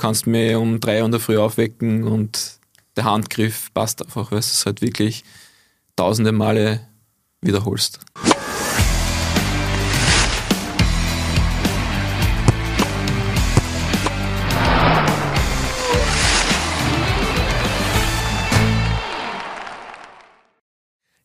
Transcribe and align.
kannst 0.00 0.26
mich 0.26 0.56
um 0.56 0.80
drei 0.80 1.00
Uhr 1.00 1.06
in 1.06 1.12
der 1.12 1.20
Früh 1.20 1.38
aufwecken 1.38 2.04
und 2.04 2.58
der 2.96 3.04
Handgriff 3.04 3.72
passt 3.72 4.02
einfach, 4.02 4.32
weil 4.32 4.40
du 4.40 4.44
es 4.44 4.66
halt 4.66 4.82
wirklich 4.82 5.24
tausende 5.96 6.32
Male 6.32 6.80
wiederholst. 7.40 8.00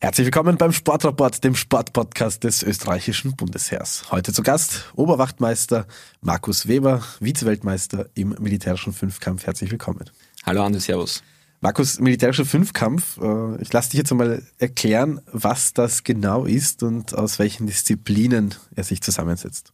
Herzlich 0.06 0.26
willkommen 0.26 0.56
beim 0.56 0.70
Sportrapport, 0.70 1.42
dem 1.42 1.56
Sportpodcast 1.56 2.44
des 2.44 2.62
österreichischen 2.62 3.34
Bundesheers. 3.34 4.04
Heute 4.12 4.32
zu 4.32 4.44
Gast 4.44 4.84
Oberwachtmeister 4.94 5.88
Markus 6.20 6.68
Weber, 6.68 7.02
Vizeweltmeister 7.18 8.08
im 8.14 8.36
militärischen 8.38 8.92
Fünfkampf. 8.92 9.46
Herzlich 9.46 9.72
willkommen. 9.72 10.08
Hallo 10.44 10.62
Andi, 10.62 10.78
Servus. 10.78 11.24
Markus, 11.60 11.98
militärischer 11.98 12.44
Fünfkampf. 12.44 13.18
Äh, 13.20 13.60
ich 13.60 13.72
lasse 13.72 13.90
dich 13.90 13.98
jetzt 13.98 14.12
einmal 14.12 14.44
erklären, 14.58 15.20
was 15.32 15.72
das 15.72 16.04
genau 16.04 16.44
ist 16.44 16.84
und 16.84 17.12
aus 17.12 17.40
welchen 17.40 17.66
Disziplinen 17.66 18.54
er 18.76 18.84
sich 18.84 19.02
zusammensetzt. 19.02 19.72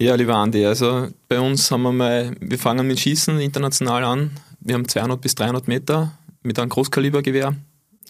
Ja, 0.00 0.14
lieber 0.14 0.36
Andi, 0.36 0.64
also 0.64 1.08
bei 1.26 1.40
uns 1.40 1.72
haben 1.72 1.82
wir 1.82 1.92
mal, 1.92 2.36
wir 2.38 2.58
fangen 2.60 2.86
mit 2.86 3.00
Schießen 3.00 3.40
international 3.40 4.04
an. 4.04 4.30
Wir 4.60 4.76
haben 4.76 4.86
200 4.86 5.20
bis 5.20 5.34
300 5.34 5.66
Meter 5.66 6.16
mit 6.44 6.60
einem 6.60 6.68
Großkalibergewehr, 6.68 7.56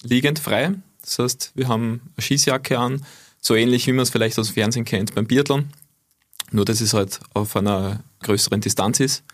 liegend 0.03 0.39
frei. 0.39 0.75
Das 1.03 1.19
heißt, 1.19 1.53
wir 1.55 1.69
haben 1.69 2.01
eine 2.17 2.23
Schießjacke 2.23 2.79
an, 2.79 3.05
so 3.41 3.55
ähnlich 3.55 3.87
wie 3.87 3.93
man 3.93 4.05
es 4.05 4.11
vielleicht 4.11 4.39
aus 4.39 4.49
dem 4.49 4.55
Fernsehen 4.55 4.85
kennt 4.85 5.15
beim 5.15 5.27
Biathlon. 5.27 5.71
Nur, 6.51 6.65
dass 6.65 6.81
es 6.81 6.95
halt 6.95 7.21
auf 7.35 7.57
einer 7.57 8.03
größeren 8.23 8.61
Distanz 8.61 9.01
ist. 9.01 9.25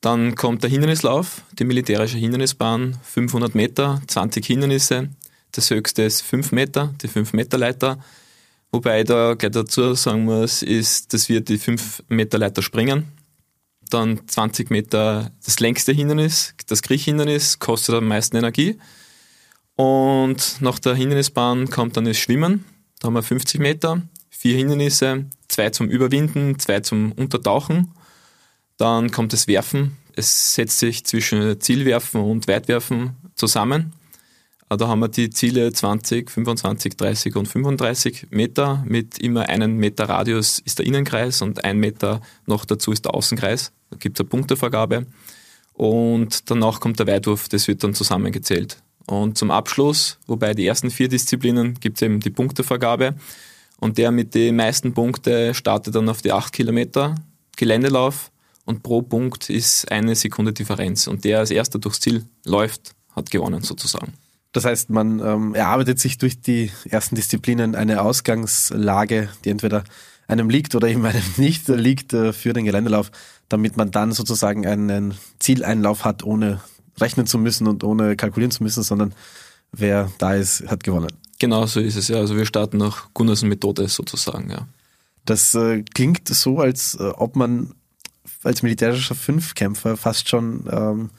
Dann 0.00 0.34
kommt 0.34 0.62
der 0.62 0.70
Hindernislauf, 0.70 1.42
die 1.52 1.64
militärische 1.64 2.18
Hindernisbahn, 2.18 2.98
500 3.02 3.54
Meter, 3.54 4.02
20 4.06 4.44
Hindernisse. 4.44 5.08
Das 5.52 5.70
höchste 5.70 6.02
ist 6.02 6.20
5 6.20 6.52
Meter, 6.52 6.94
die 7.02 7.08
5-Meter-Leiter. 7.08 7.98
Wobei 8.70 9.00
ich 9.00 9.06
da 9.06 9.34
gleich 9.34 9.52
dazu 9.52 9.94
sagen 9.94 10.24
muss, 10.24 10.62
ist, 10.62 11.14
dass 11.14 11.28
wir 11.28 11.40
die 11.40 11.58
5-Meter-Leiter 11.58 12.60
springen. 12.60 13.04
Dann 13.88 14.20
20 14.26 14.70
Meter 14.70 15.30
das 15.44 15.60
längste 15.60 15.92
Hindernis, 15.92 16.54
das 16.66 16.82
Kriechhindernis, 16.82 17.58
kostet 17.58 17.94
am 17.94 18.06
meisten 18.06 18.36
Energie. 18.36 18.78
Und 19.76 20.60
nach 20.60 20.78
der 20.78 20.94
Hindernisbahn 20.94 21.68
kommt 21.70 21.96
dann 21.96 22.04
das 22.04 22.18
Schwimmen. 22.18 22.64
Da 23.00 23.06
haben 23.06 23.14
wir 23.14 23.22
50 23.22 23.60
Meter, 23.60 24.02
vier 24.30 24.56
Hindernisse, 24.56 25.26
zwei 25.48 25.70
zum 25.70 25.88
Überwinden, 25.88 26.58
zwei 26.58 26.80
zum 26.80 27.12
Untertauchen. 27.12 27.92
Dann 28.76 29.10
kommt 29.10 29.32
das 29.32 29.48
Werfen. 29.48 29.96
Es 30.16 30.54
setzt 30.54 30.78
sich 30.78 31.04
zwischen 31.04 31.60
Zielwerfen 31.60 32.20
und 32.20 32.46
Weitwerfen 32.46 33.16
zusammen. 33.34 33.92
Äh, 34.70 34.76
da 34.76 34.88
haben 34.88 35.00
wir 35.00 35.08
die 35.08 35.30
Ziele 35.30 35.72
20, 35.72 36.30
25, 36.30 36.96
30 36.96 37.36
und 37.36 37.46
35 37.46 38.28
Meter. 38.30 38.84
Mit 38.86 39.18
immer 39.18 39.48
einem 39.48 39.76
Meter 39.76 40.08
Radius 40.08 40.58
ist 40.60 40.78
der 40.78 40.86
Innenkreis 40.86 41.42
und 41.42 41.64
ein 41.64 41.78
Meter 41.78 42.20
noch 42.46 42.64
dazu 42.64 42.92
ist 42.92 43.04
der 43.04 43.14
Außenkreis. 43.14 43.72
Da 43.90 43.96
gibt 43.96 44.18
es 44.18 44.20
eine 44.22 44.28
Punktevergabe. 44.28 45.06
Und 45.72 46.50
danach 46.50 46.78
kommt 46.78 47.00
der 47.00 47.08
Weitwurf, 47.08 47.48
das 47.48 47.66
wird 47.66 47.82
dann 47.82 47.94
zusammengezählt. 47.94 48.83
Und 49.06 49.36
zum 49.36 49.50
Abschluss, 49.50 50.18
wobei 50.26 50.54
die 50.54 50.66
ersten 50.66 50.90
vier 50.90 51.08
Disziplinen 51.08 51.74
gibt 51.74 51.98
es 51.98 52.02
eben 52.02 52.20
die 52.20 52.30
Punktevergabe. 52.30 53.14
Und 53.78 53.98
der 53.98 54.10
mit 54.10 54.34
den 54.34 54.56
meisten 54.56 54.94
Punkten 54.94 55.54
startet 55.54 55.94
dann 55.94 56.08
auf 56.08 56.22
die 56.22 56.32
acht 56.32 56.52
Kilometer 56.52 57.16
Geländelauf 57.56 58.30
und 58.64 58.82
pro 58.82 59.02
Punkt 59.02 59.50
ist 59.50 59.90
eine 59.90 60.14
Sekunde 60.14 60.52
Differenz. 60.52 61.06
Und 61.06 61.24
der 61.24 61.40
als 61.40 61.50
erster 61.50 61.78
durchs 61.78 62.00
Ziel 62.00 62.24
läuft, 62.44 62.94
hat 63.14 63.30
gewonnen 63.30 63.62
sozusagen. 63.62 64.14
Das 64.52 64.64
heißt, 64.64 64.90
man 64.90 65.18
ähm, 65.18 65.54
erarbeitet 65.54 65.98
sich 65.98 66.16
durch 66.18 66.40
die 66.40 66.70
ersten 66.88 67.16
Disziplinen 67.16 67.74
eine 67.74 68.02
Ausgangslage, 68.02 69.28
die 69.44 69.50
entweder 69.50 69.84
einem 70.28 70.48
liegt 70.48 70.74
oder 70.74 70.88
eben 70.88 71.04
einem 71.04 71.22
nicht 71.36 71.68
liegt 71.68 72.12
äh, 72.12 72.32
für 72.32 72.52
den 72.52 72.64
Geländelauf, 72.64 73.10
damit 73.48 73.76
man 73.76 73.90
dann 73.90 74.12
sozusagen 74.12 74.66
einen 74.66 75.14
Zieleinlauf 75.38 76.04
hat, 76.04 76.22
ohne 76.22 76.60
rechnen 77.00 77.26
zu 77.26 77.38
müssen 77.38 77.66
und 77.66 77.84
ohne 77.84 78.16
kalkulieren 78.16 78.50
zu 78.50 78.62
müssen, 78.62 78.82
sondern 78.82 79.14
wer 79.72 80.10
da 80.18 80.34
ist, 80.34 80.66
hat 80.68 80.84
gewonnen. 80.84 81.12
Genau 81.38 81.66
so 81.66 81.80
ist 81.80 81.96
es 81.96 82.08
ja. 82.08 82.18
Also 82.18 82.36
wir 82.36 82.46
starten 82.46 82.78
nach 82.78 83.12
Gunnarsson 83.14 83.48
Methode 83.48 83.88
sozusagen, 83.88 84.50
ja. 84.50 84.66
Das 85.24 85.54
äh, 85.54 85.82
klingt 85.94 86.28
so, 86.28 86.60
als 86.60 86.96
äh, 86.96 87.02
ob 87.02 87.36
man 87.36 87.74
als 88.42 88.62
militärischer 88.62 89.14
Fünfkämpfer 89.14 89.96
fast 89.96 90.28
schon 90.28 90.64
ähm, 90.70 91.10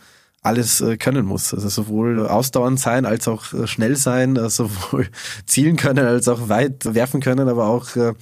alles 0.46 0.80
äh, 0.82 0.98
können 0.98 1.26
muss. 1.26 1.54
Also 1.54 1.70
sowohl 1.70 2.28
ausdauernd 2.28 2.80
sein 2.80 3.06
als 3.06 3.28
auch 3.28 3.52
äh, 3.54 3.68
schnell 3.68 3.96
sein, 3.96 4.36
äh, 4.36 4.50
sowohl 4.50 5.10
zielen 5.46 5.76
können 5.76 6.06
als 6.06 6.28
auch 6.28 6.50
weit 6.50 6.94
werfen 6.94 7.20
können, 7.20 7.50
aber 7.50 7.68
auch 7.68 7.96
äh, 7.96 8.14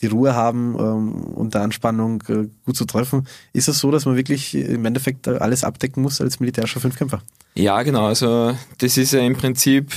die 0.00 0.06
Ruhe 0.06 0.34
haben, 0.34 0.76
ähm, 0.78 1.14
unter 1.34 1.62
Anspannung 1.62 2.22
äh, 2.28 2.48
gut 2.64 2.76
zu 2.76 2.84
treffen. 2.84 3.26
Ist 3.52 3.68
es 3.68 3.80
so, 3.80 3.90
dass 3.90 4.06
man 4.06 4.16
wirklich 4.16 4.54
im 4.54 4.84
Endeffekt 4.84 5.28
alles 5.28 5.64
abdecken 5.64 6.02
muss 6.02 6.20
als 6.20 6.40
militärischer 6.40 6.80
Fünfkämpfer? 6.80 7.22
Ja, 7.54 7.82
genau. 7.82 8.06
Also 8.06 8.56
das 8.78 8.96
ist 8.96 9.12
ja 9.12 9.20
im 9.20 9.36
Prinzip 9.36 9.92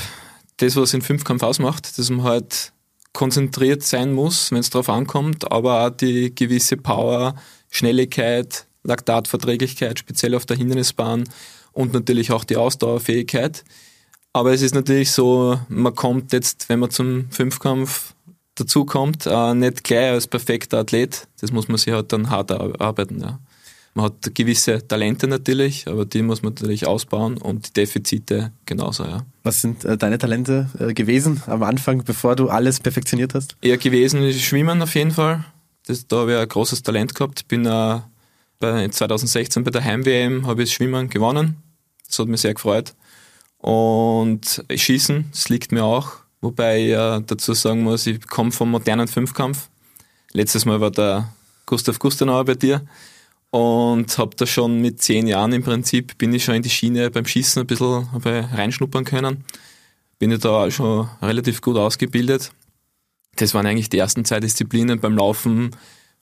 das, 0.58 0.76
was 0.76 0.92
den 0.92 1.02
Fünfkampf 1.02 1.44
ausmacht, 1.44 1.98
dass 1.98 2.10
man 2.10 2.24
halt 2.24 2.74
konzentriert 3.14 3.84
sein 3.84 4.12
muss, 4.12 4.52
wenn 4.52 4.60
es 4.60 4.72
darauf 4.72 4.90
ankommt, 4.90 5.52
aber 5.52 5.86
auch 5.86 5.90
die 5.92 6.34
gewisse 6.34 6.78
Power, 6.78 7.36
Schnelligkeit, 7.70 8.66
Laktatverträglichkeit, 8.84 10.00
speziell 10.00 10.36
auf 10.36 10.46
der 10.46 10.58
Hindernisbahn 10.58 11.26
und 11.72 11.94
natürlich 11.94 12.32
auch 12.32 12.44
die 12.44 12.58
Ausdauerfähigkeit. 12.58 13.64
Aber 14.34 14.52
es 14.52 14.64
ist 14.64 14.74
natürlich 14.74 15.12
so, 15.12 15.60
man 15.70 15.94
kommt 15.94 16.34
jetzt, 16.34 16.68
wenn 16.70 16.80
man 16.80 16.90
zum 16.90 17.30
Fünfkampf 17.30 18.16
dazu 18.56 18.86
kommt, 18.86 19.26
äh, 19.26 19.54
nicht 19.54 19.84
gleich 19.84 20.12
als 20.12 20.28
perfekter 20.28 20.80
Athlet. 20.80 21.28
Das 21.42 21.52
muss 21.52 21.68
man 21.68 21.78
sich 21.78 21.94
halt 21.94 22.12
dann 22.14 22.30
hart 22.30 22.52
arbeiten. 22.52 23.20
Ja. 23.20 23.40
Man 23.96 24.06
hat 24.06 24.34
gewisse 24.34 24.88
Talente 24.88 25.28
natürlich, 25.28 25.88
aber 25.88 26.06
die 26.06 26.24
muss 26.24 26.42
man 26.42 26.54
natürlich 26.54 26.88
ausbauen 26.88 27.38
und 27.38 27.68
die 27.68 27.74
Defizite 27.74 28.52
genauso. 28.66 29.04
Ja. 29.04 29.26
Was 29.44 29.62
sind 29.62 29.86
äh, 29.86 29.98
deine 29.98 30.18
Talente 30.18 30.70
äh, 30.80 30.94
gewesen 30.94 31.44
am 31.46 31.62
Anfang, 31.62 32.04
bevor 32.04 32.36
du 32.36 32.50
alles 32.50 32.80
perfektioniert 32.80 33.36
hast? 33.36 33.56
Ja, 33.64 33.76
gewesen 33.76 34.24
ist 34.24 34.42
Schwimmen 34.42 34.82
auf 34.82 34.96
jeden 34.96 35.12
Fall. 35.12 35.46
Das, 35.86 36.08
da 36.08 36.18
habe 36.18 36.34
ich 36.34 36.38
ein 36.40 36.48
großes 36.48 36.82
Talent 36.82 37.14
gehabt. 37.14 37.48
Bin 37.48 37.66
äh, 37.66 38.00
bei 38.60 38.88
2016 38.88 39.64
bei 39.64 39.72
der 39.72 39.84
Heim-WM 39.84 40.48
habe 40.48 40.64
ich 40.64 40.74
Schwimmen 40.74 41.10
gewonnen. 41.10 41.58
Das 42.08 42.18
hat 42.18 42.28
mich 42.28 42.42
sehr 42.42 42.54
gefreut. 42.56 42.96
Und 43.58 44.64
Schießen, 44.74 45.26
das 45.32 45.50
liegt 45.50 45.72
mir 45.72 45.84
auch. 45.84 46.23
Wobei 46.44 46.88
ich 46.88 46.92
äh, 46.92 47.22
dazu 47.26 47.54
sagen 47.54 47.84
muss, 47.84 48.06
ich 48.06 48.28
komme 48.28 48.52
vom 48.52 48.70
modernen 48.70 49.08
Fünfkampf. 49.08 49.70
Letztes 50.34 50.66
Mal 50.66 50.82
war 50.82 50.92
der 50.92 51.34
Gustav 51.66 52.00
Gustenauer 52.00 52.44
bei 52.44 52.56
dir 52.56 52.86
und 53.50 54.18
habe 54.18 54.36
da 54.36 54.46
schon 54.46 54.82
mit 54.82 55.02
zehn 55.02 55.26
Jahren 55.26 55.54
im 55.54 55.64
Prinzip, 55.64 56.18
bin 56.18 56.34
ich 56.34 56.44
schon 56.44 56.56
in 56.56 56.62
die 56.62 56.70
Schiene 56.70 57.10
beim 57.12 57.26
Schießen 57.26 57.62
ein 57.62 57.66
bisschen 57.66 58.10
reinschnuppern 58.26 59.06
können. 59.06 59.46
Bin 60.20 60.32
ich 60.32 60.42
da 60.42 60.70
schon 60.70 61.08
relativ 61.22 61.62
gut 61.62 61.78
ausgebildet. 61.78 62.52
Das 63.38 63.54
waren 63.54 63.66
eigentlich 63.66 63.88
die 63.88 64.00
ersten 64.00 64.26
zwei 64.26 64.42
Disziplinen. 64.42 65.00
Beim 65.00 65.16
Laufen 65.16 65.74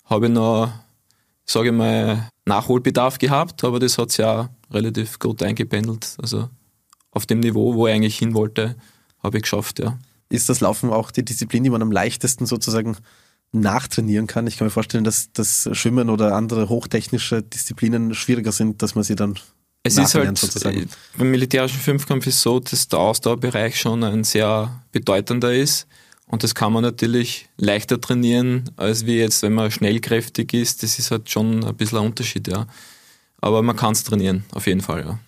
habe 0.05 0.27
ich 0.27 0.31
noch, 0.31 0.71
sage 1.45 1.69
ich 1.69 1.75
mal, 1.75 2.29
Nachholbedarf 2.45 3.17
gehabt, 3.17 3.63
aber 3.63 3.79
das 3.79 3.97
hat 3.97 4.11
sich 4.11 4.19
ja 4.19 4.51
relativ 4.69 5.17
gut 5.17 5.41
eingependelt. 5.41 6.15
Also 6.21 6.47
auf 7.09 7.25
dem 7.25 7.39
Niveau, 7.39 7.73
wo 7.73 7.87
ich 7.87 7.93
eigentlich 7.95 8.19
hin 8.19 8.35
wollte, 8.35 8.75
habe 9.23 9.37
ich 9.37 9.43
geschafft, 9.43 9.79
ja 9.79 9.97
ist 10.31 10.49
das 10.49 10.61
Laufen 10.61 10.89
auch 10.89 11.11
die 11.11 11.23
Disziplin, 11.23 11.63
die 11.63 11.69
man 11.69 11.81
am 11.81 11.91
leichtesten 11.91 12.45
sozusagen 12.45 12.97
nachtrainieren 13.51 14.27
kann. 14.27 14.47
Ich 14.47 14.57
kann 14.57 14.65
mir 14.65 14.71
vorstellen, 14.71 15.03
dass 15.03 15.31
das 15.33 15.69
Schwimmen 15.73 16.09
oder 16.09 16.35
andere 16.35 16.69
hochtechnische 16.69 17.43
Disziplinen 17.43 18.13
schwieriger 18.13 18.51
sind, 18.51 18.81
dass 18.81 18.95
man 18.95 19.03
sie 19.03 19.15
dann 19.15 19.37
es 19.83 19.97
ist 19.97 20.13
halt, 20.13 20.37
sozusagen. 20.37 20.87
beim 21.17 21.31
militärischen 21.31 21.79
Fünfkampf 21.79 22.27
ist 22.27 22.41
so, 22.41 22.59
dass 22.59 22.87
der 22.87 22.99
Ausdauerbereich 22.99 23.79
schon 23.79 24.03
ein 24.03 24.23
sehr 24.23 24.83
bedeutender 24.91 25.53
ist. 25.53 25.87
Und 26.27 26.43
das 26.43 26.55
kann 26.55 26.71
man 26.71 26.83
natürlich 26.83 27.49
leichter 27.57 27.99
trainieren, 27.99 28.69
als 28.77 29.05
wie 29.05 29.17
jetzt, 29.17 29.41
wenn 29.41 29.53
man 29.53 29.71
schnellkräftig 29.71 30.53
ist. 30.53 30.83
Das 30.83 30.97
ist 30.97 31.11
halt 31.11 31.29
schon 31.29 31.65
ein 31.65 31.75
bisschen 31.75 31.97
ein 31.97 32.05
Unterschied, 32.05 32.47
ja. 32.47 32.67
Aber 33.41 33.63
man 33.63 33.75
kann 33.75 33.93
es 33.93 34.03
trainieren, 34.03 34.45
auf 34.53 34.67
jeden 34.67 34.81
Fall, 34.81 35.01
ja 35.01 35.19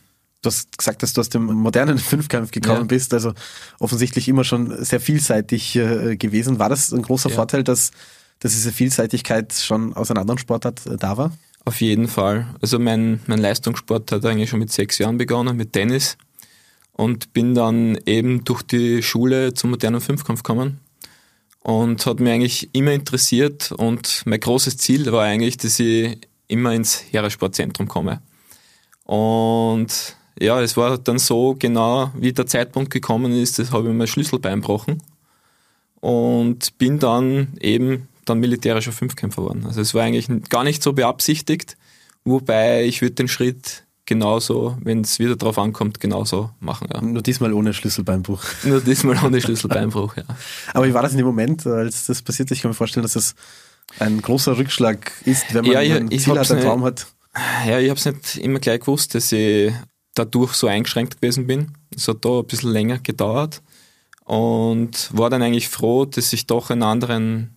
du 0.44 0.48
hast 0.48 0.78
gesagt, 0.78 1.02
dass 1.02 1.14
du 1.14 1.22
aus 1.22 1.30
dem 1.30 1.46
modernen 1.46 1.98
Fünfkampf 2.00 2.52
gekommen 2.52 2.82
ja. 2.82 2.86
bist, 2.86 3.14
also 3.14 3.34
offensichtlich 3.80 4.28
immer 4.28 4.44
schon 4.44 4.84
sehr 4.84 5.00
vielseitig 5.00 5.76
äh, 5.76 6.16
gewesen. 6.18 6.60
War 6.60 6.70
das 6.70 6.92
ein 6.92 7.02
großer 7.02 7.30
ja. 7.30 7.36
Vorteil, 7.36 7.64
dass, 7.64 7.92
dass 8.40 8.52
diese 8.52 8.72
Vielseitigkeit 8.72 9.54
schon 9.54 9.94
aus 9.94 10.12
einer 10.12 10.22
anderen 10.22 10.38
Sportart 10.38 10.86
äh, 10.86 10.98
da 10.98 11.18
war? 11.18 11.32
Auf 11.66 11.80
jeden 11.80 12.08
Fall. 12.08 12.48
Also 12.62 12.78
mein, 12.78 13.22
mein 13.26 13.40
Leistungssport 13.40 14.12
hat 14.12 14.26
eigentlich 14.26 14.50
schon 14.50 14.60
mit 14.60 14.72
sechs 14.72 14.98
Jahren 14.98 15.18
begonnen, 15.18 15.56
mit 15.56 15.74
Tennis. 15.74 16.18
Und 16.92 17.34
bin 17.34 17.56
dann 17.56 17.98
eben 18.06 18.44
durch 18.44 18.62
die 18.62 19.02
Schule 19.02 19.54
zum 19.56 19.72
modernen 19.72 20.02
Fünfkampf 20.02 20.44
gekommen. 20.44 20.80
Und 21.62 22.06
hat 22.06 22.20
mich 22.20 22.32
eigentlich 22.32 22.70
immer 22.74 22.92
interessiert. 22.92 23.72
Und 23.72 24.24
mein 24.26 24.42
großes 24.42 24.78
Ziel 24.78 25.10
war 25.12 25.24
eigentlich, 25.24 25.58
dass 25.58 25.80
ich 25.80 26.18
immer 26.50 26.74
ins 26.74 27.02
Heeressportzentrum 27.12 27.88
komme. 27.88 28.22
Und 29.06 30.18
ja, 30.40 30.62
es 30.62 30.76
war 30.78 30.98
dann 30.98 31.20
so 31.20 31.56
genau, 31.58 32.12
wie 32.16 32.34
der 32.34 32.46
Zeitpunkt 32.48 32.90
gekommen 32.92 33.32
ist, 33.34 33.60
das 33.60 33.72
habe 33.72 33.90
ich 33.90 33.94
mein 33.96 34.08
Schlüsselbein 34.08 34.62
gebrochen 34.62 35.02
und 36.00 36.78
bin 36.78 37.00
dann 37.00 37.54
eben 37.60 38.08
dann 38.26 38.40
militärischer 38.40 38.92
Fünfkämpfer 38.92 39.42
geworden. 39.42 39.66
Also 39.66 39.82
es 39.82 39.94
war 39.94 40.04
eigentlich 40.04 40.28
gar 40.50 40.64
nicht 40.64 40.82
so 40.82 40.94
beabsichtigt, 40.94 41.78
wobei 42.24 42.86
ich 42.86 43.02
würde 43.02 43.16
den 43.16 43.28
Schritt 43.28 43.84
genauso, 44.06 44.78
wenn 44.82 45.02
es 45.02 45.20
wieder 45.20 45.36
drauf 45.36 45.58
ankommt, 45.58 46.00
genauso 46.00 46.50
machen. 46.60 46.88
Ja. 46.94 47.02
Nur 47.02 47.22
diesmal 47.22 47.54
ohne 47.54 47.74
Schlüsselbeinbruch. 47.74 48.44
Nur 48.64 48.82
diesmal 48.82 49.18
ohne 49.24 49.40
Schlüsselbeinbruch, 49.42 50.18
ja. 50.18 50.24
Aber 50.74 50.86
wie 50.88 50.94
war 50.94 51.02
das 51.04 51.12
in 51.12 51.18
dem 51.20 51.28
Moment, 51.28 51.66
als 51.66 52.06
das 52.08 52.22
passiert 52.22 52.52
ist? 52.52 52.58
Ich 52.58 52.62
kann 52.62 52.72
mir 52.72 52.76
vorstellen, 52.76 53.04
dass 53.04 53.14
das 53.14 53.36
ein 54.00 54.22
großer 54.22 54.58
Rückschlag 54.58 55.12
ist, 55.26 55.54
wenn 55.54 55.64
man 55.64 55.74
Ja, 55.74 55.82
ich- 55.82 55.94
ein 55.94 56.10
Ziel 56.10 56.38
hat, 56.38 56.52
einen 56.52 56.62
Traum 56.62 56.84
hat. 56.84 57.08
Ja, 57.68 57.80
ich 57.80 57.90
habe 57.90 57.98
es 58.00 58.06
nicht 58.06 58.38
immer 58.38 58.60
gleich 58.60 58.82
gewusst, 58.82 59.16
dass 59.16 59.32
ich 59.32 59.72
dadurch 60.16 60.54
so 60.54 60.68
eingeschränkt 60.68 61.20
gewesen 61.22 61.48
bin. 61.48 61.72
Es 61.96 62.08
hat 62.08 62.24
da 62.26 62.40
ein 62.40 62.46
bisschen 62.46 62.72
länger 62.72 63.00
gedauert 63.00 63.62
und 64.26 65.10
war 65.16 65.30
dann 65.30 65.42
eigentlich 65.42 65.70
froh, 65.70 66.06
dass 66.06 66.32
ich 66.34 66.48
doch 66.48 66.70
einen 66.70 66.84
anderen 66.84 67.50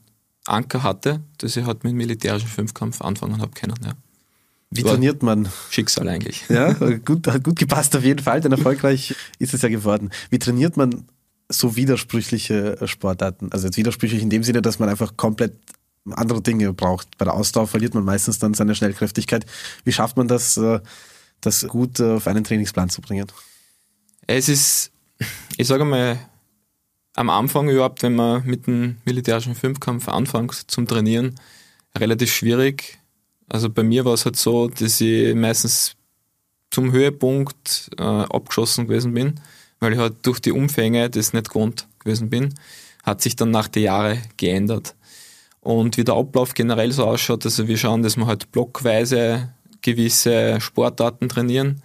Anker 0.46 0.82
hatte, 0.82 1.20
dass 1.38 1.56
ich 1.56 1.64
halt 1.64 1.84
mit 1.84 1.94
militärischen 1.94 2.48
Fünfkampf 2.48 3.02
anfangen 3.02 3.40
habe 3.40 3.52
können. 3.52 3.74
Ja. 3.84 3.92
Wie 4.70 4.84
war- 4.84 4.92
trainiert 4.92 5.22
man? 5.22 5.48
Schicksal 5.70 6.08
eigentlich. 6.08 6.44
Ja, 6.48 6.72
gut, 7.04 7.26
hat 7.28 7.44
gut 7.44 7.58
gepasst 7.58 7.94
auf 7.96 8.04
jeden 8.04 8.22
Fall, 8.22 8.40
denn 8.40 8.52
erfolgreich 8.52 9.14
ist 9.38 9.54
es 9.54 9.62
ja 9.62 9.68
geworden. 9.68 10.10
Wie 10.30 10.38
trainiert 10.38 10.76
man 10.76 11.04
so 11.48 11.76
widersprüchliche 11.76 12.80
äh, 12.80 12.86
Sportarten? 12.88 13.52
Also 13.52 13.66
jetzt 13.66 13.76
widersprüchlich 13.76 14.22
in 14.22 14.30
dem 14.30 14.42
Sinne, 14.42 14.62
dass 14.62 14.78
man 14.78 14.88
einfach 14.88 15.16
komplett 15.16 15.52
andere 16.10 16.40
Dinge 16.42 16.72
braucht. 16.72 17.16
Bei 17.18 17.24
der 17.24 17.34
Ausdauer 17.34 17.66
verliert 17.66 17.94
man 17.94 18.04
meistens 18.04 18.38
dann 18.38 18.54
seine 18.54 18.74
Schnellkräftigkeit. 18.74 19.44
Wie 19.84 19.92
schafft 19.92 20.16
man 20.16 20.28
das, 20.28 20.56
äh, 20.56 20.80
das 21.46 21.66
gut 21.66 22.00
äh, 22.00 22.14
auf 22.14 22.26
einen 22.26 22.44
Trainingsplan 22.44 22.90
zu 22.90 23.00
bringen? 23.00 23.26
Es 24.26 24.48
ist, 24.48 24.90
ich 25.56 25.66
sage 25.66 25.84
mal, 25.84 26.18
am 27.14 27.30
Anfang 27.30 27.68
überhaupt, 27.68 28.02
wenn 28.02 28.14
man 28.14 28.44
mit 28.44 28.66
dem 28.66 28.98
militärischen 29.04 29.54
Fünfkampf 29.54 30.08
anfängt 30.08 30.70
zum 30.70 30.86
Trainieren, 30.86 31.34
relativ 31.96 32.32
schwierig. 32.32 32.98
Also 33.48 33.70
bei 33.70 33.82
mir 33.82 34.04
war 34.04 34.14
es 34.14 34.24
halt 34.24 34.36
so, 34.36 34.68
dass 34.68 35.00
ich 35.00 35.34
meistens 35.34 35.96
zum 36.70 36.92
Höhepunkt 36.92 37.90
äh, 37.98 38.02
abgeschossen 38.02 38.86
gewesen 38.86 39.14
bin, 39.14 39.40
weil 39.80 39.94
ich 39.94 39.98
halt 39.98 40.14
durch 40.22 40.40
die 40.40 40.52
Umfänge 40.52 41.08
das 41.08 41.32
nicht 41.32 41.48
gewohnt 41.48 41.88
gewesen 42.00 42.28
bin. 42.28 42.54
Hat 43.02 43.22
sich 43.22 43.36
dann 43.36 43.50
nach 43.50 43.68
den 43.68 43.84
Jahren 43.84 44.22
geändert. 44.36 44.94
Und 45.60 45.96
wie 45.96 46.04
der 46.04 46.16
Ablauf 46.16 46.54
generell 46.54 46.92
so 46.92 47.04
ausschaut, 47.04 47.44
also 47.44 47.66
wir 47.66 47.78
schauen, 47.78 48.02
dass 48.02 48.16
wir 48.16 48.26
halt 48.26 48.52
blockweise 48.52 49.54
gewisse 49.86 50.60
Sportarten 50.60 51.28
trainieren, 51.28 51.82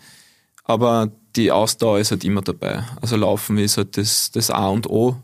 aber 0.64 1.12
die 1.36 1.52
Ausdauer 1.52 2.00
ist 2.00 2.12
halt 2.12 2.24
immer 2.24 2.42
dabei. 2.42 2.84
Also 3.00 3.16
Laufen 3.16 3.58
ist 3.58 3.78
halt 3.78 3.96
das, 3.96 4.32
das 4.32 4.50
A 4.50 4.68
und 4.70 4.90
O 4.90 5.16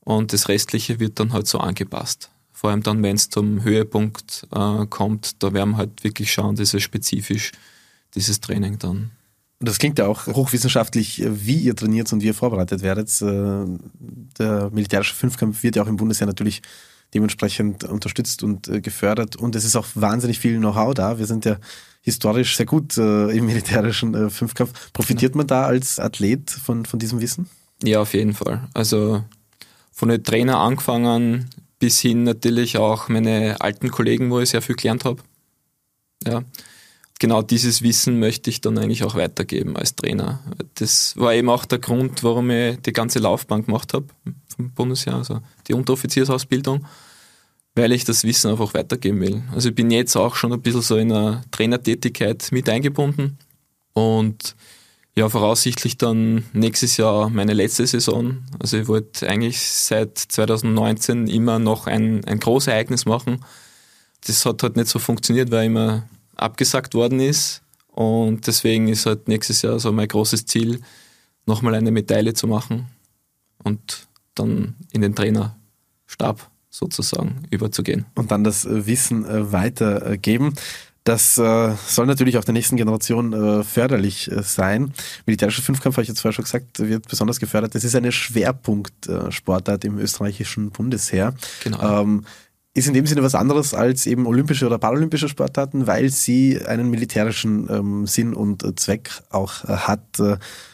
und 0.00 0.32
das 0.32 0.48
Restliche 0.48 1.00
wird 1.00 1.18
dann 1.18 1.32
halt 1.32 1.46
so 1.48 1.58
angepasst. 1.58 2.30
Vor 2.52 2.70
allem 2.70 2.82
dann, 2.82 3.02
wenn 3.02 3.16
es 3.16 3.28
zum 3.28 3.62
Höhepunkt 3.62 4.46
äh, 4.52 4.86
kommt, 4.86 5.42
da 5.42 5.52
werden 5.52 5.72
wir 5.72 5.76
halt 5.76 6.04
wirklich 6.04 6.32
schauen, 6.32 6.56
dass 6.56 6.72
es 6.72 6.82
spezifisch 6.82 7.52
dieses 8.14 8.40
Training 8.40 8.78
dann. 8.78 9.10
Das 9.60 9.78
klingt 9.78 9.98
ja 9.98 10.06
auch 10.06 10.26
hochwissenschaftlich, 10.26 11.22
wie 11.26 11.56
ihr 11.56 11.74
trainiert 11.74 12.12
und 12.12 12.22
wie 12.22 12.26
ihr 12.26 12.34
vorbereitet 12.34 12.82
werdet. 12.82 13.10
Äh, 13.22 13.66
Der 14.38 14.70
militärische 14.70 15.14
Fünfkampf 15.14 15.62
wird 15.62 15.76
ja 15.76 15.82
auch 15.82 15.88
im 15.88 15.96
Bundesheer 15.96 16.26
natürlich 16.26 16.62
dementsprechend 17.14 17.84
unterstützt 17.84 18.42
und 18.42 18.68
äh, 18.68 18.80
gefördert. 18.80 19.36
Und 19.36 19.54
es 19.54 19.64
ist 19.64 19.76
auch 19.76 19.86
wahnsinnig 19.94 20.38
viel 20.38 20.58
Know-how 20.58 20.94
da. 20.94 21.18
Wir 21.18 21.26
sind 21.26 21.44
ja 21.44 21.56
historisch 22.02 22.56
sehr 22.56 22.66
gut 22.66 22.98
äh, 22.98 23.30
im 23.30 23.46
militärischen 23.46 24.14
äh, 24.14 24.30
Fünfkampf. 24.30 24.92
Profitiert 24.92 25.34
man 25.34 25.46
da 25.46 25.64
als 25.64 25.98
Athlet 25.98 26.50
von, 26.50 26.84
von 26.84 26.98
diesem 26.98 27.20
Wissen? 27.20 27.48
Ja, 27.82 28.00
auf 28.00 28.14
jeden 28.14 28.34
Fall. 28.34 28.68
Also 28.74 29.24
von 29.92 30.08
den 30.08 30.22
Trainer 30.22 30.58
angefangen 30.58 31.48
bis 31.78 32.00
hin 32.00 32.24
natürlich 32.24 32.78
auch 32.78 33.08
meine 33.08 33.60
alten 33.60 33.90
Kollegen, 33.90 34.30
wo 34.30 34.40
ich 34.40 34.50
sehr 34.50 34.62
viel 34.62 34.74
gelernt 34.74 35.04
habe. 35.04 35.22
Ja. 36.26 36.42
Genau 37.20 37.42
dieses 37.42 37.82
Wissen 37.82 38.18
möchte 38.18 38.50
ich 38.50 38.60
dann 38.60 38.76
eigentlich 38.76 39.04
auch 39.04 39.14
weitergeben 39.14 39.76
als 39.76 39.94
Trainer. 39.94 40.40
Das 40.74 41.16
war 41.16 41.32
eben 41.32 41.48
auch 41.48 41.64
der 41.64 41.78
Grund, 41.78 42.24
warum 42.24 42.50
ich 42.50 42.80
die 42.80 42.92
ganze 42.92 43.18
Laufbahn 43.18 43.64
gemacht 43.64 43.94
habe 43.94 44.06
vom 44.48 44.70
Bundesheer, 44.72 45.14
also 45.14 45.40
die 45.68 45.74
Unteroffiziersausbildung, 45.74 46.86
weil 47.74 47.92
ich 47.92 48.04
das 48.04 48.24
Wissen 48.24 48.50
einfach 48.50 48.74
weitergeben 48.74 49.20
will. 49.20 49.42
Also 49.52 49.70
ich 49.70 49.74
bin 49.74 49.90
jetzt 49.90 50.16
auch 50.16 50.36
schon 50.36 50.52
ein 50.52 50.62
bisschen 50.62 50.82
so 50.82 50.96
in 50.96 51.12
einer 51.12 51.42
Trainertätigkeit 51.50 52.48
mit 52.52 52.68
eingebunden 52.68 53.38
und 53.92 54.54
ja, 55.16 55.28
voraussichtlich 55.28 55.96
dann 55.96 56.44
nächstes 56.52 56.96
Jahr 56.96 57.30
meine 57.30 57.52
letzte 57.52 57.86
Saison. 57.86 58.38
Also 58.58 58.78
ich 58.78 58.88
wollte 58.88 59.28
eigentlich 59.28 59.60
seit 59.60 60.18
2019 60.18 61.28
immer 61.28 61.60
noch 61.60 61.86
ein, 61.86 62.24
ein 62.24 62.40
Großereignis 62.40 63.06
machen. 63.06 63.44
Das 64.26 64.44
hat 64.44 64.62
halt 64.62 64.76
nicht 64.76 64.88
so 64.88 64.98
funktioniert, 64.98 65.52
weil 65.52 65.66
immer 65.66 66.08
abgesagt 66.34 66.94
worden 66.94 67.20
ist. 67.20 67.62
Und 67.88 68.48
deswegen 68.48 68.88
ist 68.88 69.06
halt 69.06 69.28
nächstes 69.28 69.62
Jahr 69.62 69.78
so 69.78 69.92
mein 69.92 70.08
großes 70.08 70.46
Ziel, 70.46 70.80
nochmal 71.46 71.76
eine 71.76 71.92
Medaille 71.92 72.34
zu 72.34 72.48
machen 72.48 72.86
und 73.62 74.08
dann 74.34 74.74
in 74.90 75.02
den 75.02 75.14
Trainerstab 75.14 76.50
sozusagen 76.74 77.44
überzugehen. 77.50 78.04
Und 78.16 78.32
dann 78.32 78.42
das 78.42 78.64
äh, 78.64 78.86
Wissen 78.86 79.24
äh, 79.24 79.52
weitergeben. 79.52 80.54
Das 81.04 81.38
äh, 81.38 81.72
soll 81.86 82.06
natürlich 82.06 82.36
auch 82.38 82.44
der 82.44 82.54
nächsten 82.54 82.76
Generation 82.76 83.32
äh, 83.32 83.62
förderlich 83.62 84.30
äh, 84.30 84.42
sein. 84.42 84.92
Militärischer 85.24 85.62
Fünfkampf, 85.62 85.96
habe 85.96 86.02
ich 86.02 86.08
jetzt 86.08 86.20
vorher 86.20 86.32
schon 86.32 86.44
gesagt, 86.44 86.80
wird 86.80 87.06
besonders 87.08 87.38
gefördert. 87.38 87.74
Das 87.74 87.84
ist 87.84 87.94
eine 87.94 88.10
Schwerpunktsportart 88.10 89.84
im 89.84 89.98
österreichischen 89.98 90.70
Bundesheer. 90.70 91.34
Genau. 91.62 92.00
Ähm, 92.00 92.24
ist 92.72 92.88
in 92.88 92.94
dem 92.94 93.06
Sinne 93.06 93.22
was 93.22 93.36
anderes 93.36 93.72
als 93.72 94.06
eben 94.06 94.26
olympische 94.26 94.66
oder 94.66 94.78
paralympische 94.78 95.28
Sportarten, 95.28 95.86
weil 95.86 96.08
sie 96.08 96.60
einen 96.66 96.90
militärischen 96.90 97.68
ähm, 97.70 98.06
Sinn 98.08 98.34
und 98.34 98.80
Zweck 98.80 99.10
auch 99.30 99.62
hat. 99.62 100.20